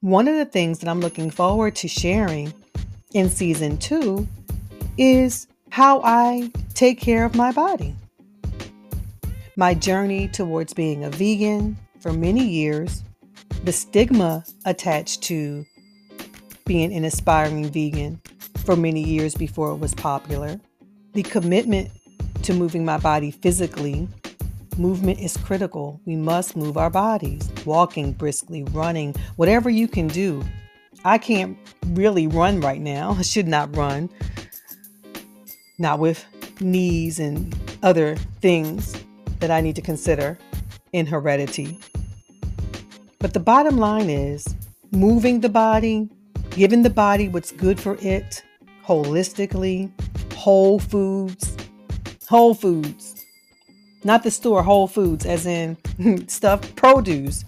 One 0.00 0.26
of 0.26 0.36
the 0.36 0.46
things 0.46 0.78
that 0.78 0.88
I'm 0.88 1.00
looking 1.00 1.30
forward 1.30 1.76
to 1.76 1.86
sharing 1.86 2.54
in 3.12 3.28
season 3.28 3.76
two 3.76 4.26
is 4.96 5.48
how 5.68 6.00
I 6.02 6.50
take 6.72 6.98
care 6.98 7.26
of 7.26 7.34
my 7.34 7.52
body. 7.52 7.94
My 9.58 9.74
journey 9.74 10.28
towards 10.28 10.72
being 10.72 11.04
a 11.04 11.10
vegan 11.10 11.76
for 12.00 12.14
many 12.14 12.48
years, 12.48 13.04
the 13.64 13.72
stigma 13.72 14.44
attached 14.66 15.22
to 15.22 15.64
being 16.66 16.92
an 16.92 17.02
aspiring 17.02 17.64
vegan 17.70 18.20
for 18.58 18.76
many 18.76 19.02
years 19.02 19.34
before 19.34 19.70
it 19.70 19.76
was 19.76 19.94
popular, 19.94 20.60
the 21.14 21.22
commitment 21.22 21.90
to 22.42 22.52
moving 22.52 22.84
my 22.84 22.98
body 22.98 23.30
physically. 23.30 24.06
Movement 24.76 25.18
is 25.18 25.38
critical. 25.38 25.98
We 26.04 26.14
must 26.14 26.56
move 26.56 26.76
our 26.76 26.90
bodies, 26.90 27.50
walking 27.64 28.12
briskly, 28.12 28.64
running, 28.64 29.14
whatever 29.36 29.70
you 29.70 29.88
can 29.88 30.08
do. 30.08 30.44
I 31.06 31.16
can't 31.16 31.56
really 31.88 32.26
run 32.26 32.60
right 32.60 32.82
now. 32.82 33.12
I 33.18 33.22
should 33.22 33.48
not 33.48 33.74
run. 33.74 34.10
Not 35.78 36.00
with 36.00 36.22
knees 36.60 37.18
and 37.18 37.56
other 37.82 38.16
things 38.42 38.94
that 39.40 39.50
I 39.50 39.62
need 39.62 39.76
to 39.76 39.82
consider 39.82 40.38
in 40.92 41.06
heredity. 41.06 41.78
But 43.24 43.32
the 43.32 43.40
bottom 43.40 43.78
line 43.78 44.10
is 44.10 44.54
moving 44.92 45.40
the 45.40 45.48
body, 45.48 46.10
giving 46.50 46.82
the 46.82 46.90
body 46.90 47.26
what's 47.28 47.52
good 47.52 47.80
for 47.80 47.96
it 48.02 48.44
holistically, 48.84 49.90
whole 50.34 50.78
foods, 50.78 51.56
whole 52.28 52.52
foods, 52.52 53.24
not 54.04 54.24
the 54.24 54.30
store 54.30 54.62
whole 54.62 54.86
foods, 54.86 55.24
as 55.24 55.46
in 55.46 55.78
stuff, 56.28 56.76
produce, 56.76 57.46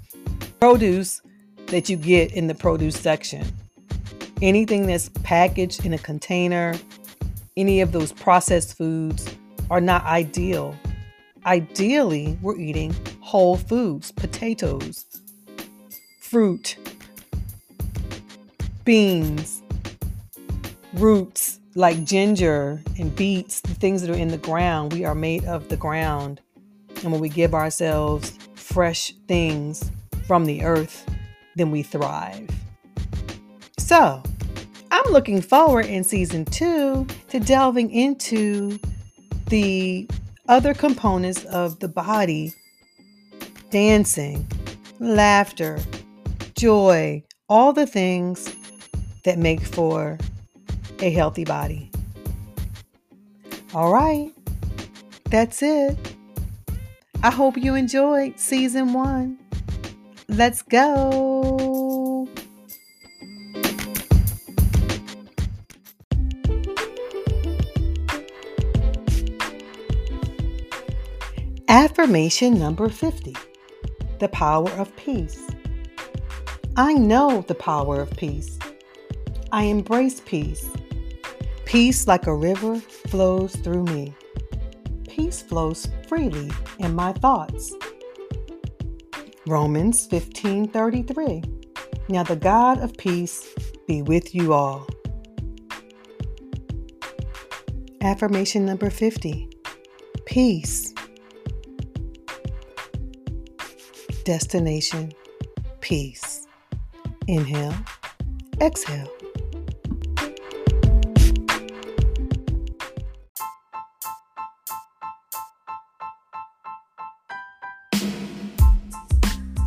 produce 0.60 1.20
that 1.66 1.90
you 1.90 1.98
get 1.98 2.32
in 2.32 2.46
the 2.46 2.54
produce 2.54 2.98
section. 2.98 3.46
Anything 4.40 4.86
that's 4.86 5.10
packaged 5.24 5.84
in 5.84 5.92
a 5.92 5.98
container, 5.98 6.72
any 7.54 7.82
of 7.82 7.92
those 7.92 8.12
processed 8.12 8.78
foods 8.78 9.28
are 9.68 9.82
not 9.82 10.06
ideal. 10.06 10.74
Ideally, 11.44 12.38
we're 12.40 12.56
eating 12.56 12.96
whole 13.20 13.58
foods, 13.58 14.10
potatoes, 14.10 15.04
fruit, 16.26 16.76
beans, 18.84 19.62
roots 20.94 21.60
like 21.76 22.02
ginger 22.02 22.82
and 22.98 23.14
beets, 23.14 23.60
the 23.60 23.74
things 23.74 24.02
that 24.02 24.10
are 24.10 24.18
in 24.18 24.28
the 24.28 24.38
ground. 24.38 24.92
We 24.92 25.04
are 25.04 25.14
made 25.14 25.44
of 25.44 25.68
the 25.68 25.76
ground. 25.76 26.40
And 27.04 27.12
when 27.12 27.20
we 27.20 27.28
give 27.28 27.54
ourselves 27.54 28.36
fresh 28.56 29.12
things 29.28 29.88
from 30.26 30.46
the 30.46 30.64
earth, 30.64 31.08
then 31.54 31.70
we 31.70 31.84
thrive. 31.84 32.50
So, 33.78 34.20
I'm 34.90 35.12
looking 35.12 35.40
forward 35.40 35.86
in 35.86 36.02
season 36.02 36.44
two 36.44 37.06
to 37.28 37.38
delving 37.38 37.92
into 37.92 38.80
the 39.46 40.08
other 40.48 40.74
components 40.74 41.44
of 41.44 41.78
the 41.78 41.88
body 41.88 42.52
dancing, 43.70 44.44
laughter, 44.98 45.78
joy, 46.56 47.22
all 47.48 47.72
the 47.72 47.86
things 47.86 48.54
that 49.24 49.38
make 49.38 49.60
for 49.60 50.18
a 51.00 51.10
healthy 51.10 51.44
body. 51.44 51.90
All 53.74 53.92
right, 53.92 54.32
that's 55.24 55.62
it. 55.62 55.96
I 57.22 57.30
hope 57.30 57.56
you 57.56 57.74
enjoyed 57.74 58.38
season 58.40 58.92
one. 58.92 59.38
Let's 60.28 60.62
go. 60.62 62.28
Affirmation 71.68 72.58
number 72.58 72.88
50 72.88 73.36
The 74.20 74.28
power 74.28 74.70
of 74.70 74.94
peace. 74.96 75.45
I 76.76 76.92
know 76.92 77.40
the 77.40 77.54
power 77.54 78.00
of 78.00 78.10
peace. 78.10 78.58
I 79.50 79.64
embrace 79.64 80.20
peace. 80.20 80.68
Peace, 81.64 82.06
like 82.06 82.26
a 82.26 82.34
river, 82.34 82.76
flows 82.78 83.56
through 83.56 83.84
me. 83.84 84.14
Peace 85.08 85.40
flows 85.40 85.88
freely 86.06 86.50
in 86.78 86.94
my 86.94 87.12
thoughts. 87.14 87.72
Romans 89.46 90.06
15:33. 90.06 91.42
Now 92.08 92.22
the 92.22 92.36
God 92.36 92.78
of 92.82 92.96
peace 92.96 93.54
be 93.86 94.02
with 94.02 94.34
you 94.34 94.52
all. 94.52 94.86
Affirmation 98.00 98.66
number 98.66 98.90
50. 98.90 99.48
Peace. 100.26 100.92
Destination 104.24 105.12
peace. 105.86 106.35
Inhale, 107.28 107.74
exhale. 108.60 109.10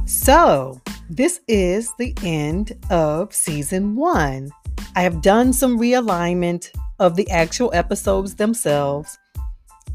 So, 0.06 0.80
this 1.10 1.42
is 1.48 1.92
the 1.98 2.14
end 2.24 2.78
of 2.90 3.34
season 3.34 3.96
one. 3.96 4.52
I 4.96 5.02
have 5.02 5.22
done 5.22 5.52
some 5.54 5.80
realignment 5.80 6.72
of 7.00 7.16
the 7.16 7.30
actual 7.30 7.72
episodes 7.74 8.36
themselves. 8.36 9.18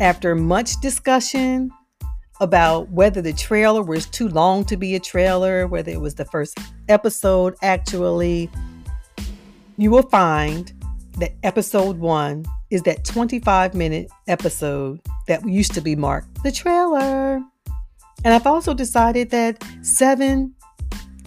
After 0.00 0.34
much 0.34 0.80
discussion 0.80 1.70
about 2.40 2.90
whether 2.90 3.22
the 3.22 3.32
trailer 3.32 3.82
was 3.82 4.06
too 4.06 4.28
long 4.28 4.64
to 4.64 4.76
be 4.76 4.94
a 4.94 5.00
trailer, 5.00 5.66
whether 5.66 5.90
it 5.90 6.00
was 6.00 6.14
the 6.14 6.24
first 6.24 6.58
episode 6.88 7.54
actually, 7.62 8.50
you 9.76 9.90
will 9.90 10.02
find 10.02 10.72
that 11.18 11.32
episode 11.42 11.98
one 11.98 12.44
is 12.70 12.82
that 12.82 13.04
25 13.04 13.74
minute 13.74 14.10
episode 14.26 15.00
that 15.28 15.46
used 15.48 15.72
to 15.74 15.80
be 15.80 15.94
marked 15.94 16.42
the 16.42 16.50
trailer. 16.50 17.40
And 18.24 18.32
I've 18.32 18.46
also 18.46 18.74
decided 18.74 19.30
that 19.30 19.62
seven 19.82 20.54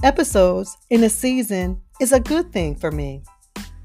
episodes 0.04 0.78
in 0.90 1.04
a 1.04 1.10
season 1.10 1.82
is 2.02 2.12
a 2.12 2.20
good 2.20 2.52
thing 2.52 2.76
for 2.76 2.92
me. 2.92 3.24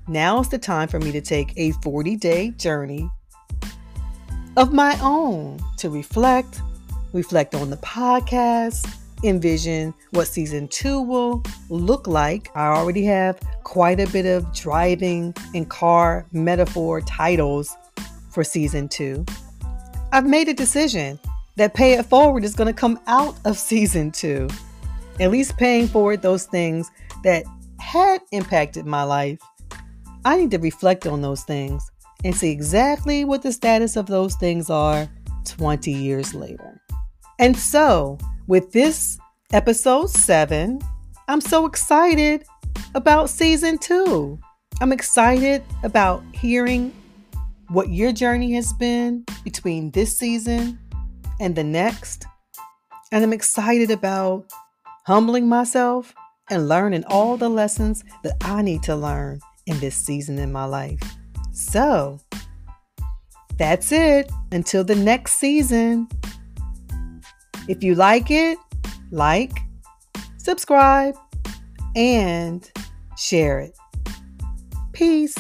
Now 0.09 0.41
is 0.41 0.49
the 0.49 0.59
time 0.59 0.89
for 0.89 0.99
me 0.99 1.13
to 1.13 1.21
take 1.21 1.53
a 1.57 1.73
40 1.83 2.17
day 2.17 2.51
journey 2.51 3.09
of 4.57 4.73
my 4.73 4.99
own 5.01 5.59
to 5.79 5.89
reflect, 5.89 6.61
reflect 7.13 7.55
on 7.55 7.71
the 7.71 7.77
podcast, 7.79 8.89
envision 9.25 9.95
what 10.11 10.27
season 10.27 10.69
two 10.69 11.01
will 11.01 11.43
look 11.69 12.07
like. 12.07 12.51
I 12.55 12.67
already 12.67 13.05
have 13.05 13.39
quite 13.63 14.01
a 14.01 14.07
bit 14.09 14.27
of 14.27 14.53
driving 14.53 15.35
and 15.55 15.69
car 15.69 16.27
metaphor 16.33 17.01
titles 17.01 17.75
for 18.31 18.43
season 18.45 18.89
two. 18.89 19.25
I've 20.13 20.27
made 20.27 20.49
a 20.49 20.55
decision 20.55 21.19
that 21.57 21.75
Pay 21.75 21.95
It 21.95 22.07
Forward 22.07 22.45
is 22.45 22.55
going 22.55 22.67
to 22.67 22.79
come 22.79 22.99
out 23.07 23.37
of 23.45 23.57
season 23.71 24.11
two. 24.11 24.49
At 25.21 25.31
least 25.31 25.57
paying 25.57 25.87
forward 25.89 26.23
those 26.23 26.45
things 26.47 26.91
that 27.23 27.45
had 27.79 28.21
impacted 28.33 28.87
my 28.87 29.03
life. 29.03 29.39
I 30.25 30.37
need 30.37 30.51
to 30.53 30.59
reflect 30.59 31.07
on 31.07 31.21
those 31.21 31.43
things 31.43 31.91
and 32.25 32.35
see 32.35 32.51
exactly 32.51 33.25
what 33.25 33.43
the 33.43 33.53
status 33.53 33.97
of 33.97 34.07
those 34.07 34.37
things 34.37 34.71
are 34.71 35.09
20 35.45 35.91
years 35.91 36.35
later. 36.35 36.82
And 37.39 37.57
so, 37.57 38.19
with 38.47 38.73
this 38.73 39.19
episode 39.53 40.11
seven, 40.11 40.81
I'm 41.29 41.41
so 41.41 41.67
excited 41.67 42.45
about 42.95 43.31
season 43.31 43.79
two. 43.79 44.39
I'm 44.81 44.93
excited 44.93 45.63
about 45.83 46.23
hearing 46.35 46.93
what 47.69 47.89
your 47.89 48.13
journey 48.13 48.53
has 48.55 48.73
been 48.75 49.25
between 49.45 49.91
this 49.93 50.17
season 50.17 50.79
and 51.41 51.55
the 51.55 51.65
next. 51.65 52.27
And 53.11 53.25
I'm 53.25 53.33
excited 53.33 53.91
about 53.91 54.53
humbling 55.05 55.49
myself 55.49 56.15
and 56.51 56.69
learning 56.69 57.05
all 57.09 57.37
the 57.37 57.49
lessons 57.49 58.05
that 58.25 58.37
I 58.43 58.63
need 58.63 58.83
to 58.85 58.97
learn 58.97 59.41
in 59.67 59.79
this 59.81 59.97
season 59.97 60.39
in 60.39 60.53
my 60.53 60.65
life. 60.65 61.01
So, 61.53 62.21
that's 63.57 63.93
it. 63.93 64.31
Until 64.51 64.85
the 64.85 64.97
next 64.97 65.39
season. 65.39 66.09
If 67.69 67.85
you 67.85 67.95
like 67.95 68.31
it, 68.31 68.59
like, 69.11 69.53
subscribe, 70.37 71.15
and 71.95 72.69
share 73.17 73.61
it. 73.61 73.77
Peace. 74.93 75.37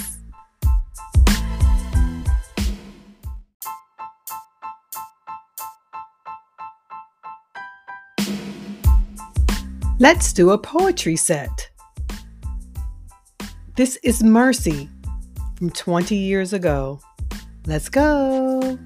Let's 9.99 10.33
do 10.33 10.51
a 10.51 10.59
poetry 10.59 11.17
set. 11.17 11.71
This 13.77 13.99
is 14.03 14.23
Mercy 14.23 14.89
from 15.57 15.71
20 15.71 16.15
years 16.15 16.53
ago. 16.53 17.01
Let's 17.67 17.89
go. 17.89 18.79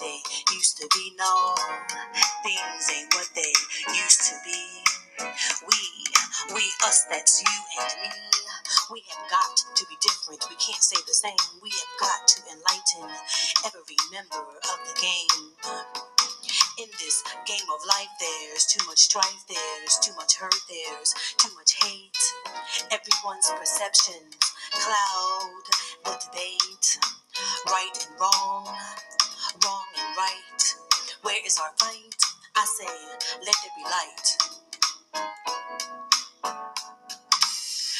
They 0.00 0.18
used 0.54 0.78
to 0.78 0.86
be. 0.94 1.12
No, 1.18 1.54
things 2.44 2.90
ain't 2.94 3.14
what 3.14 3.28
they 3.34 3.52
used 3.94 4.22
to 4.30 4.34
be. 4.44 4.62
We, 5.66 5.78
we, 6.54 6.62
us, 6.86 7.04
that's 7.10 7.42
you 7.42 7.56
and 7.82 7.92
me. 8.02 8.10
We 8.90 9.02
have 9.10 9.30
got 9.30 9.56
to 9.74 9.84
be 9.86 9.96
different. 10.00 10.46
We 10.48 10.56
can't 10.56 10.82
stay 10.82 11.00
the 11.06 11.14
same. 11.14 11.36
We 11.62 11.70
have 11.70 11.94
got 12.00 12.28
to 12.28 12.38
enlighten 12.52 13.10
every 13.66 13.98
member 14.12 14.46
of 14.46 14.78
the 14.86 14.94
game. 15.00 15.52
In 16.78 16.88
this 17.00 17.24
game 17.46 17.66
of 17.74 17.84
life, 17.88 18.12
there's 18.20 18.64
too 18.66 18.86
much 18.86 18.98
strife, 18.98 19.44
there's 19.48 19.98
too 19.98 20.14
much 20.16 20.36
hurt, 20.36 20.54
there's 20.68 21.14
too 21.36 21.50
much 21.56 21.74
hate. 21.82 22.16
Everyone's 22.90 23.50
perceptions 23.58 24.36
cloud 24.70 25.64
the 26.04 26.14
debate. 26.30 26.98
Right 27.66 28.06
and 28.08 28.20
wrong, 28.20 28.66
right. 30.18 30.62
Where 31.22 31.38
is 31.46 31.58
our 31.62 31.70
fight? 31.78 32.18
I 32.56 32.66
say, 32.66 32.90
let 33.46 33.54
there 33.62 33.74
be 33.78 33.84
light. 33.86 34.26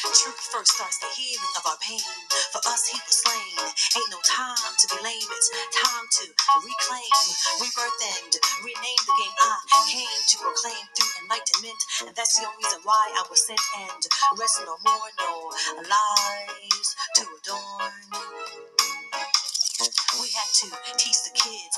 Truth 0.02 0.42
first 0.50 0.74
starts 0.74 0.98
the 0.98 1.10
healing 1.14 1.54
of 1.54 1.64
our 1.70 1.78
pain. 1.78 2.02
For 2.50 2.58
us, 2.66 2.90
he 2.90 2.98
was 3.06 3.22
slain. 3.22 3.54
Ain't 3.94 4.10
no 4.10 4.18
time 4.26 4.74
to 4.82 4.86
be 4.90 4.98
lame. 5.06 5.30
It's 5.30 5.50
time 5.78 6.06
to 6.18 6.24
reclaim, 6.58 7.22
rebirth, 7.62 8.02
and 8.18 8.32
rename 8.66 9.02
the 9.06 9.14
game. 9.14 9.36
I 9.38 9.54
came 9.86 10.22
to 10.34 10.36
proclaim 10.42 10.84
through 10.98 11.12
enlightenment, 11.22 11.80
and 12.08 12.14
that's 12.18 12.34
the 12.34 12.50
only 12.50 12.58
reason 12.66 12.82
why 12.82 13.14
I 13.14 13.22
was 13.30 13.46
sent. 13.46 13.62
And 13.78 14.02
rest 14.42 14.58
no 14.66 14.74
more, 14.82 15.08
no 15.22 15.32
lies 15.86 16.88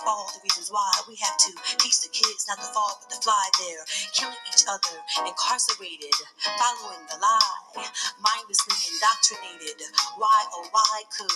all 0.07 0.29
the 0.33 0.41
reasons 0.45 0.71
why. 0.71 0.91
We 1.09 1.17
have 1.21 1.37
to 1.49 1.51
teach 1.81 2.01
the 2.01 2.13
kids 2.13 2.47
not 2.49 2.59
to 2.61 2.69
fall 2.73 3.01
but 3.01 3.11
to 3.15 3.19
fly. 3.23 3.45
They're 3.59 3.85
killing 4.15 4.41
each 4.49 4.65
other, 4.69 4.97
incarcerated, 5.27 6.15
following 6.61 7.03
the 7.11 7.19
lie, 7.21 7.85
mindlessly 8.21 8.79
indoctrinated. 8.95 9.83
Why, 10.17 10.39
oh, 10.55 10.69
why 10.73 11.03
could 11.13 11.31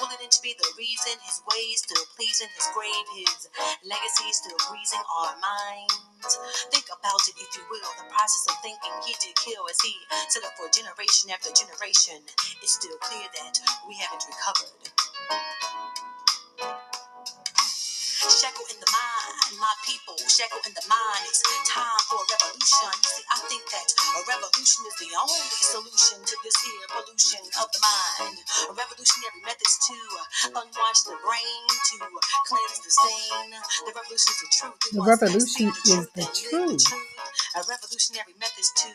willing 0.00 0.30
to 0.30 0.42
be 0.42 0.54
the 0.56 0.70
reason? 0.78 1.16
His 1.24 1.40
ways 1.50 1.84
still 1.84 2.04
pleasing, 2.16 2.48
his 2.54 2.68
grave, 2.72 3.06
his 3.16 3.48
legacy 3.84 4.28
still 4.32 4.58
breezing 4.70 5.04
our 5.20 5.34
minds. 5.38 6.34
Think 6.72 6.88
about 6.88 7.20
it, 7.28 7.36
if 7.36 7.50
you 7.56 7.64
will. 7.70 7.90
The 8.00 8.08
process 8.08 8.44
of 8.48 8.56
thinking 8.62 8.92
he 9.04 9.14
did 9.20 9.36
kill 9.36 9.68
as 9.68 9.78
he 9.84 9.94
set 10.28 10.44
up 10.44 10.56
for 10.56 10.68
generation 10.72 11.30
after 11.30 11.52
generation. 11.52 12.24
It's 12.62 12.74
still 12.80 12.96
clear 12.98 13.26
that 13.28 13.60
we 13.88 13.94
haven't 14.00 14.24
recovered. 14.26 15.83
Shackle 18.44 18.68
in 18.76 18.76
the 18.76 18.92
mind, 18.92 19.56
my 19.56 19.72
people, 19.88 20.20
shackle 20.28 20.60
in 20.68 20.76
the 20.76 20.84
mind. 20.84 21.24
It's 21.32 21.40
time 21.64 21.96
for 22.12 22.20
a 22.20 22.28
revolution. 22.28 22.92
You 22.92 23.08
see, 23.16 23.24
I 23.32 23.40
think 23.48 23.64
that 23.72 23.88
a 23.88 24.20
revolution 24.28 24.84
is 24.84 24.96
the 25.00 25.16
only 25.16 25.48
solution 25.64 26.20
to 26.28 26.36
this 26.44 26.52
here 26.60 26.84
pollution 26.92 27.40
of 27.56 27.72
the 27.72 27.80
mind. 27.80 28.36
A 28.68 28.72
revolutionary 28.76 29.40
methods 29.48 29.80
to 29.88 29.96
unwash 30.60 31.00
the 31.08 31.16
brain, 31.24 31.64
to 31.72 31.96
cleanse 32.44 32.84
the 32.84 32.92
stain. 32.92 33.48
The 33.88 33.92
revolution 33.96 34.28
is 34.36 34.40
the 34.44 34.50
truth. 34.52 34.76
The 34.92 35.00
revolution 35.08 35.64
is 35.72 35.80
the 35.80 35.92
and 35.96 36.04
live 36.04 36.12
the 36.12 36.28
truth. 36.36 37.13
A 37.56 37.62
revolutionary 37.68 38.34
methods 38.40 38.72
to 38.76 38.90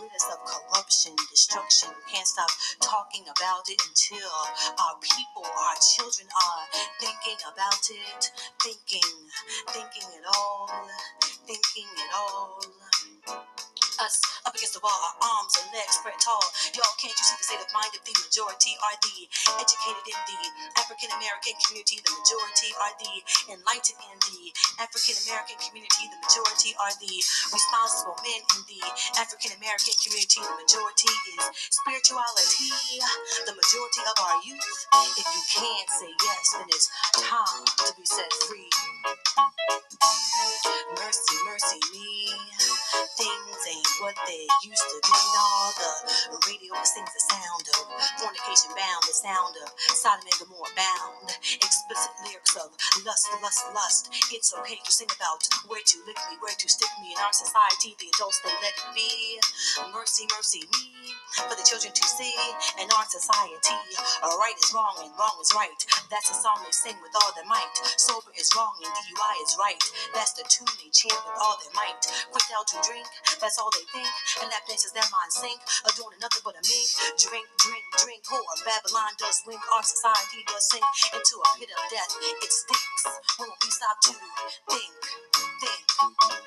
rid 0.00 0.12
us 0.12 0.26
of 0.32 0.40
corruption, 0.46 1.16
destruction. 1.30 1.90
We 1.90 2.12
can't 2.12 2.26
stop 2.26 2.50
talking 2.80 3.24
about 3.24 3.68
it 3.68 3.80
until 3.88 4.30
our 4.78 4.96
people, 5.02 5.44
our 5.46 5.76
children 5.96 6.28
are 6.28 6.64
thinking 7.00 7.38
about 7.52 7.84
it, 7.90 8.32
thinking, 8.62 9.12
thinking 9.70 10.08
it 10.16 10.24
all, 10.36 10.70
thinking 11.46 11.88
it 11.96 12.10
all. 12.16 12.60
Us 14.00 14.16
up 14.48 14.56
against 14.56 14.72
the 14.74 14.80
wall, 14.80 14.96
our 14.96 15.16
arms 15.20 15.52
and 15.60 15.68
legs 15.76 16.00
spread 16.00 16.16
tall. 16.24 16.40
Y'all, 16.72 16.88
can't 16.96 17.12
you 17.12 17.24
see 17.24 17.36
the 17.36 17.44
state 17.44 17.60
of 17.60 17.68
mind 17.76 17.92
of 17.92 18.00
the 18.02 18.16
majority 18.16 18.72
are 18.80 18.96
the 18.96 19.28
educated 19.60 20.04
in 20.08 20.18
the 20.24 20.40
African 20.80 21.12
American 21.12 21.52
community? 21.60 22.00
The 22.00 22.08
majority 22.16 22.72
are 22.80 22.94
the 22.96 23.12
enlightened 23.52 24.00
in 24.00 24.16
the 24.24 24.40
African 24.80 25.20
American 25.28 25.60
community. 25.60 26.08
The 26.08 26.16
majority 26.16 26.72
are 26.80 26.94
the 26.96 27.14
responsible 27.52 28.16
men 28.24 28.40
in 28.40 28.60
the 28.72 28.80
African 29.20 29.52
American 29.60 29.94
community. 30.00 30.40
The 30.42 30.56
majority 30.56 31.12
is 31.36 31.44
spirituality. 31.68 32.72
The 33.44 33.52
majority 33.52 34.02
of 34.08 34.16
our 34.24 34.36
youth. 34.48 34.80
If 35.20 35.28
you 35.28 35.42
can't 35.60 35.88
say 35.92 36.10
yes, 36.24 36.44
then 36.56 36.68
it's 36.72 36.88
time 37.20 37.68
to 37.84 37.92
be 38.00 38.04
set 38.08 38.32
free. 38.48 38.72
Mercy, 40.96 41.36
mercy 41.44 41.80
me. 41.92 42.32
Things 43.18 43.62
ain't 43.68 43.89
what 43.98 44.14
they 44.26 44.46
used 44.62 44.86
to 44.94 44.98
be. 45.02 45.18
No, 45.34 45.46
the 45.76 46.38
radio 46.46 46.74
sings 46.86 47.10
the 47.10 47.24
sound 47.26 47.64
of 47.74 47.84
fornication 48.22 48.70
bound, 48.78 49.02
the 49.08 49.16
sound 49.16 49.54
of 49.66 49.68
Sodom 49.98 50.24
and 50.24 50.38
Gomorrah 50.38 50.74
bound. 50.78 51.34
Explicit 51.58 52.14
lyrics 52.22 52.54
of 52.56 52.70
lust, 53.02 53.26
lust, 53.42 53.66
lust. 53.74 54.02
It's 54.30 54.54
okay 54.62 54.78
to 54.78 54.92
sing 54.92 55.10
about 55.16 55.42
where 55.66 55.82
to 55.82 55.96
lick 56.06 56.18
me, 56.30 56.38
where 56.38 56.54
to 56.54 56.68
stick 56.68 56.90
me. 57.02 57.12
In 57.12 57.20
our 57.20 57.34
society, 57.34 57.98
the 57.98 58.08
adults 58.14 58.38
they 58.46 58.54
let 58.62 58.74
it 58.78 58.90
be. 58.94 59.40
Mercy, 59.90 60.30
mercy 60.30 60.62
me. 60.70 61.14
For 61.48 61.54
the 61.54 61.66
children 61.66 61.94
to 61.94 62.04
see 62.04 62.34
in 62.78 62.88
our 62.90 63.06
society, 63.06 63.78
right 64.22 64.56
is 64.56 64.72
wrong 64.74 64.96
and 65.04 65.12
wrong 65.16 65.36
is 65.40 65.52
right. 65.54 65.80
That's 66.10 66.28
the 66.28 66.36
song 66.36 66.58
they 66.64 66.72
sing 66.72 66.96
with 67.02 67.14
all 67.14 67.30
their 67.36 67.46
might. 67.46 67.70
Sober 67.96 68.32
is 68.36 68.50
wrong 68.56 68.74
and 68.82 68.92
DUI 68.92 69.34
is 69.46 69.54
right. 69.60 69.82
That's 70.14 70.32
the 70.34 70.44
tune 70.48 70.68
they 70.82 70.90
chant 70.90 71.16
with 71.28 71.38
all 71.38 71.56
their 71.60 71.72
might. 71.76 72.02
Quick 72.32 72.48
out 72.56 72.66
to 72.74 72.78
drink, 72.82 73.06
that's 73.40 73.58
all 73.58 73.70
they 73.72 73.79
think. 73.88 74.12
And 74.42 74.48
that 74.52 74.64
dances 74.68 74.92
their 74.92 75.06
mind 75.08 75.32
sink. 75.32 75.60
Adoring 75.88 76.20
nothing 76.20 76.42
but 76.44 76.56
a 76.56 76.62
mink. 76.64 76.88
Drink, 77.16 77.46
drink, 77.58 77.84
drink. 78.00 78.22
Whore. 78.28 78.44
Babylon 78.64 79.12
does 79.18 79.40
wink. 79.46 79.60
Our 79.72 79.84
society 79.84 80.44
does 80.48 80.64
sink 80.68 80.84
into 81.14 81.36
a 81.40 81.48
pit 81.56 81.70
of 81.72 81.82
death. 81.88 82.12
It 82.20 82.52
stinks 82.52 83.02
when 83.38 83.48
we 83.48 83.68
stop 83.70 83.96
to 84.04 84.12
think, 84.68 84.94
think, 85.60 85.84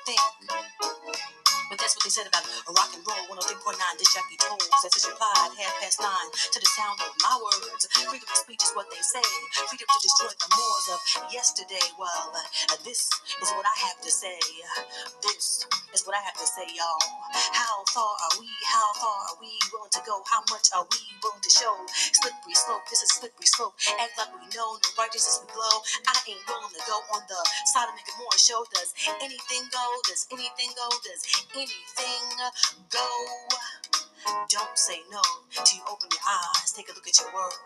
think. 0.06 1.53
That's 1.78 1.94
what 1.96 2.04
they 2.06 2.14
said 2.14 2.28
about 2.28 2.44
rock 2.74 2.90
and 2.94 3.02
roll 3.06 3.22
103.9 3.38 3.76
This 3.98 4.10
Jackie 4.14 4.38
told. 4.38 4.62
Says 4.82 4.92
it's 4.96 5.08
replied 5.08 5.52
half 5.58 5.74
past 5.82 5.98
nine 6.02 6.28
to 6.52 6.58
the 6.60 6.70
sound 6.78 6.98
of 7.02 7.12
my 7.24 7.34
words. 7.40 7.86
Freedom 8.08 8.28
of 8.28 8.38
speech 8.38 8.62
is 8.62 8.72
what 8.76 8.90
they 8.90 9.02
say. 9.02 9.24
Freedom 9.70 9.88
to 9.88 9.98
destroy 10.02 10.32
the 10.34 10.50
moors 10.54 10.86
of 10.94 11.00
yesterday. 11.32 11.86
Well, 11.98 12.32
uh, 12.34 12.78
this 12.84 13.08
is 13.42 13.50
what 13.56 13.66
I 13.66 13.76
have 13.88 13.98
to 14.02 14.10
say. 14.10 14.38
This 15.22 15.66
is 15.94 16.02
what 16.06 16.16
I 16.16 16.22
have 16.22 16.36
to 16.38 16.46
say, 16.46 16.66
y'all. 16.76 17.02
How 17.54 17.82
far 17.94 18.12
are 18.30 18.36
we? 18.40 18.48
How 18.68 18.88
far 19.00 19.18
are 19.32 19.38
we 19.40 19.50
willing 19.72 19.92
to 19.94 20.02
go? 20.06 20.22
How 20.28 20.42
much 20.50 20.68
are 20.76 20.86
we 20.90 21.00
willing 21.22 21.42
to 21.42 21.50
show? 21.52 21.74
Slippery 22.22 22.54
slope, 22.54 22.84
this 22.90 23.02
is 23.02 23.10
slippery 23.16 23.46
slope. 23.46 23.74
Act 24.00 24.14
like 24.18 24.32
we 24.36 24.46
know, 24.56 24.76
no 24.76 24.88
righteousness 24.98 25.40
we 25.42 25.48
glow. 25.54 25.76
I 26.08 26.16
ain't 26.28 26.42
willing 26.48 26.72
to 26.74 26.82
go 26.86 26.98
on 27.16 27.22
the 27.28 27.40
Sodom 27.72 27.94
and 27.96 28.06
Gomorrah 28.06 28.38
show. 28.40 28.62
Does 28.74 28.92
anything 29.22 29.64
go? 29.72 29.84
Does 30.08 30.26
anything 30.32 30.70
go? 30.76 30.88
Does 31.04 31.22
anything 31.56 31.63
go? 32.90 33.08
Don't 34.48 34.76
say 34.76 35.00
no 35.12 35.20
till 35.52 35.78
you 35.80 35.84
open 35.88 36.08
your 36.12 36.24
eyes. 36.24 36.72
Take 36.72 36.88
a 36.88 36.94
look 36.94 37.08
at 37.08 37.16
your 37.20 37.32
world. 37.32 37.56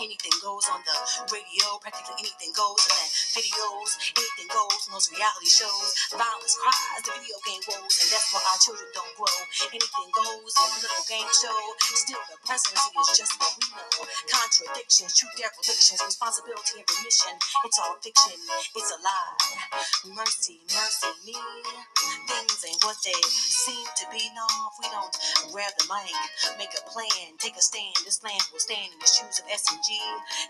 Anything 0.00 0.32
goes 0.40 0.64
on 0.72 0.80
the 0.84 0.96
radio, 1.28 1.76
practically 1.84 2.16
anything 2.24 2.52
goes 2.56 2.80
in 2.88 2.92
that 2.96 3.10
videos, 3.36 3.90
anything 4.16 4.48
goes 4.48 4.80
in 4.88 4.96
those 4.96 5.08
reality 5.12 5.48
shows. 5.48 5.92
Violence 6.16 6.56
cries, 6.56 7.04
the 7.04 7.12
video 7.12 7.36
game 7.44 7.60
woes, 7.68 7.94
and 8.00 8.08
that's 8.08 8.32
why 8.32 8.40
our 8.48 8.58
children 8.64 8.88
don't 8.96 9.12
grow. 9.12 9.38
Anything 9.68 10.08
goes 10.16 10.52
in 10.56 10.64
a 10.64 10.76
political 10.80 11.04
game 11.04 11.30
show. 11.36 11.60
Still, 11.92 12.22
the 12.32 12.40
presidency 12.48 12.90
is 12.96 13.10
just 13.12 13.32
what 13.36 13.52
we 13.60 13.64
know. 13.76 14.08
Contradictions, 14.32 15.12
truth 15.20 15.36
dereliction, 15.36 16.00
responsibility 16.00 16.80
and 16.80 16.88
remission. 16.96 17.36
It's 17.68 17.78
all 17.80 18.00
fiction, 18.00 18.40
it's 18.72 18.90
a 18.92 18.98
lie. 19.04 19.36
Mercy, 20.16 20.64
mercy 20.64 21.12
me. 21.28 21.36
Things 22.28 22.60
ain't 22.66 22.82
what 22.84 22.98
they 23.04 23.16
seem 23.30 23.86
to 23.86 24.06
be. 24.12 24.22
No, 24.36 24.46
if 24.70 24.76
we 24.82 24.88
don't 24.92 25.14
grab 25.52 25.72
the 25.78 25.86
mic, 25.90 26.14
make 26.58 26.72
a 26.76 26.82
plan, 26.90 27.36
take 27.38 27.56
a 27.56 27.64
stand. 27.64 27.96
This 28.04 28.22
land 28.24 28.42
will 28.52 28.62
stand 28.62 28.92
in 28.94 29.00
the 29.00 29.08
shoes 29.10 29.38
of 29.40 29.46
SMG. 29.50 29.90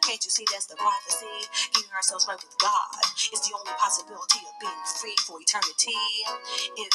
Can't 0.05 0.23
you 0.25 0.33
see 0.33 0.47
that's 0.53 0.67
the 0.67 0.77
prophecy? 0.79 1.29
Getting 1.75 1.93
ourselves 1.95 2.27
right 2.29 2.41
with 2.41 2.57
God 2.61 3.03
is 3.33 3.43
the 3.45 3.55
only 3.57 3.75
possibility 3.79 4.43
of 4.47 4.55
being 4.61 4.83
free 5.01 5.17
for 5.27 5.41
eternity. 5.41 5.97
If 6.79 6.95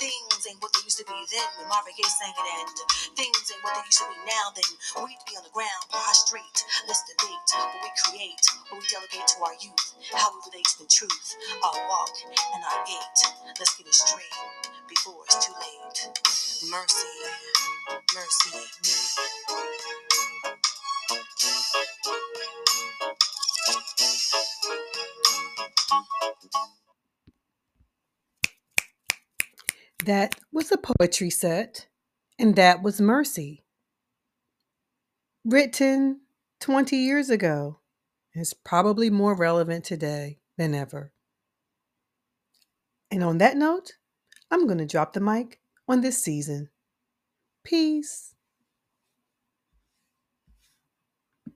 things 0.00 0.42
ain't 0.48 0.60
what 0.62 0.72
they 0.74 0.84
used 0.84 0.98
to 1.00 1.06
be 1.08 1.18
then, 1.30 1.48
when 1.60 1.68
Marvin 1.70 1.94
Gaye 1.96 2.10
sang 2.10 2.34
it, 2.34 2.46
and 2.66 2.76
things 3.16 3.38
ain't 3.52 3.62
what 3.64 3.74
they 3.78 3.84
used 3.86 4.00
to 4.02 4.08
be 4.10 4.18
now, 4.28 4.46
then 4.56 4.68
we 5.04 5.14
need 5.14 5.20
to 5.22 5.28
be 5.30 5.36
on 5.38 5.44
the 5.46 5.54
ground, 5.54 5.82
prostrate. 5.92 6.58
Let's 6.88 7.02
debate 7.06 7.48
what 7.54 7.80
we 7.84 7.90
create, 8.06 8.42
what 8.70 8.82
we 8.82 8.86
delegate 8.90 9.28
to 9.36 9.38
our 9.44 9.56
youth, 9.62 9.86
how 10.14 10.28
we 10.34 10.40
relate 10.50 10.68
to 10.76 10.78
the 10.84 10.90
truth, 10.90 11.26
our 11.64 11.76
walk 11.88 12.14
and 12.54 12.62
our 12.66 12.80
gait. 12.86 13.18
Let's 13.58 13.74
get 13.78 13.86
it 13.88 13.94
before 14.88 15.24
it's 15.26 15.46
too 15.46 15.52
late. 15.60 16.08
Mercy, 16.70 17.06
mercy. 18.14 18.58
That 30.04 30.34
was 30.52 30.72
a 30.72 30.78
poetry 30.78 31.30
set, 31.30 31.86
and 32.38 32.56
that 32.56 32.82
was 32.82 33.00
Mercy. 33.00 33.64
Written 35.44 36.22
20 36.60 36.96
years 36.96 37.30
ago, 37.30 37.78
is 38.34 38.54
probably 38.54 39.10
more 39.10 39.34
relevant 39.34 39.84
today 39.84 40.38
than 40.56 40.74
ever. 40.74 41.12
And 43.12 43.22
on 43.22 43.38
that 43.38 43.56
note, 43.58 43.92
I'm 44.50 44.66
going 44.66 44.78
to 44.78 44.86
drop 44.86 45.12
the 45.12 45.20
mic 45.20 45.60
on 45.86 46.00
this 46.00 46.24
season. 46.24 46.70
Peace. 47.62 48.31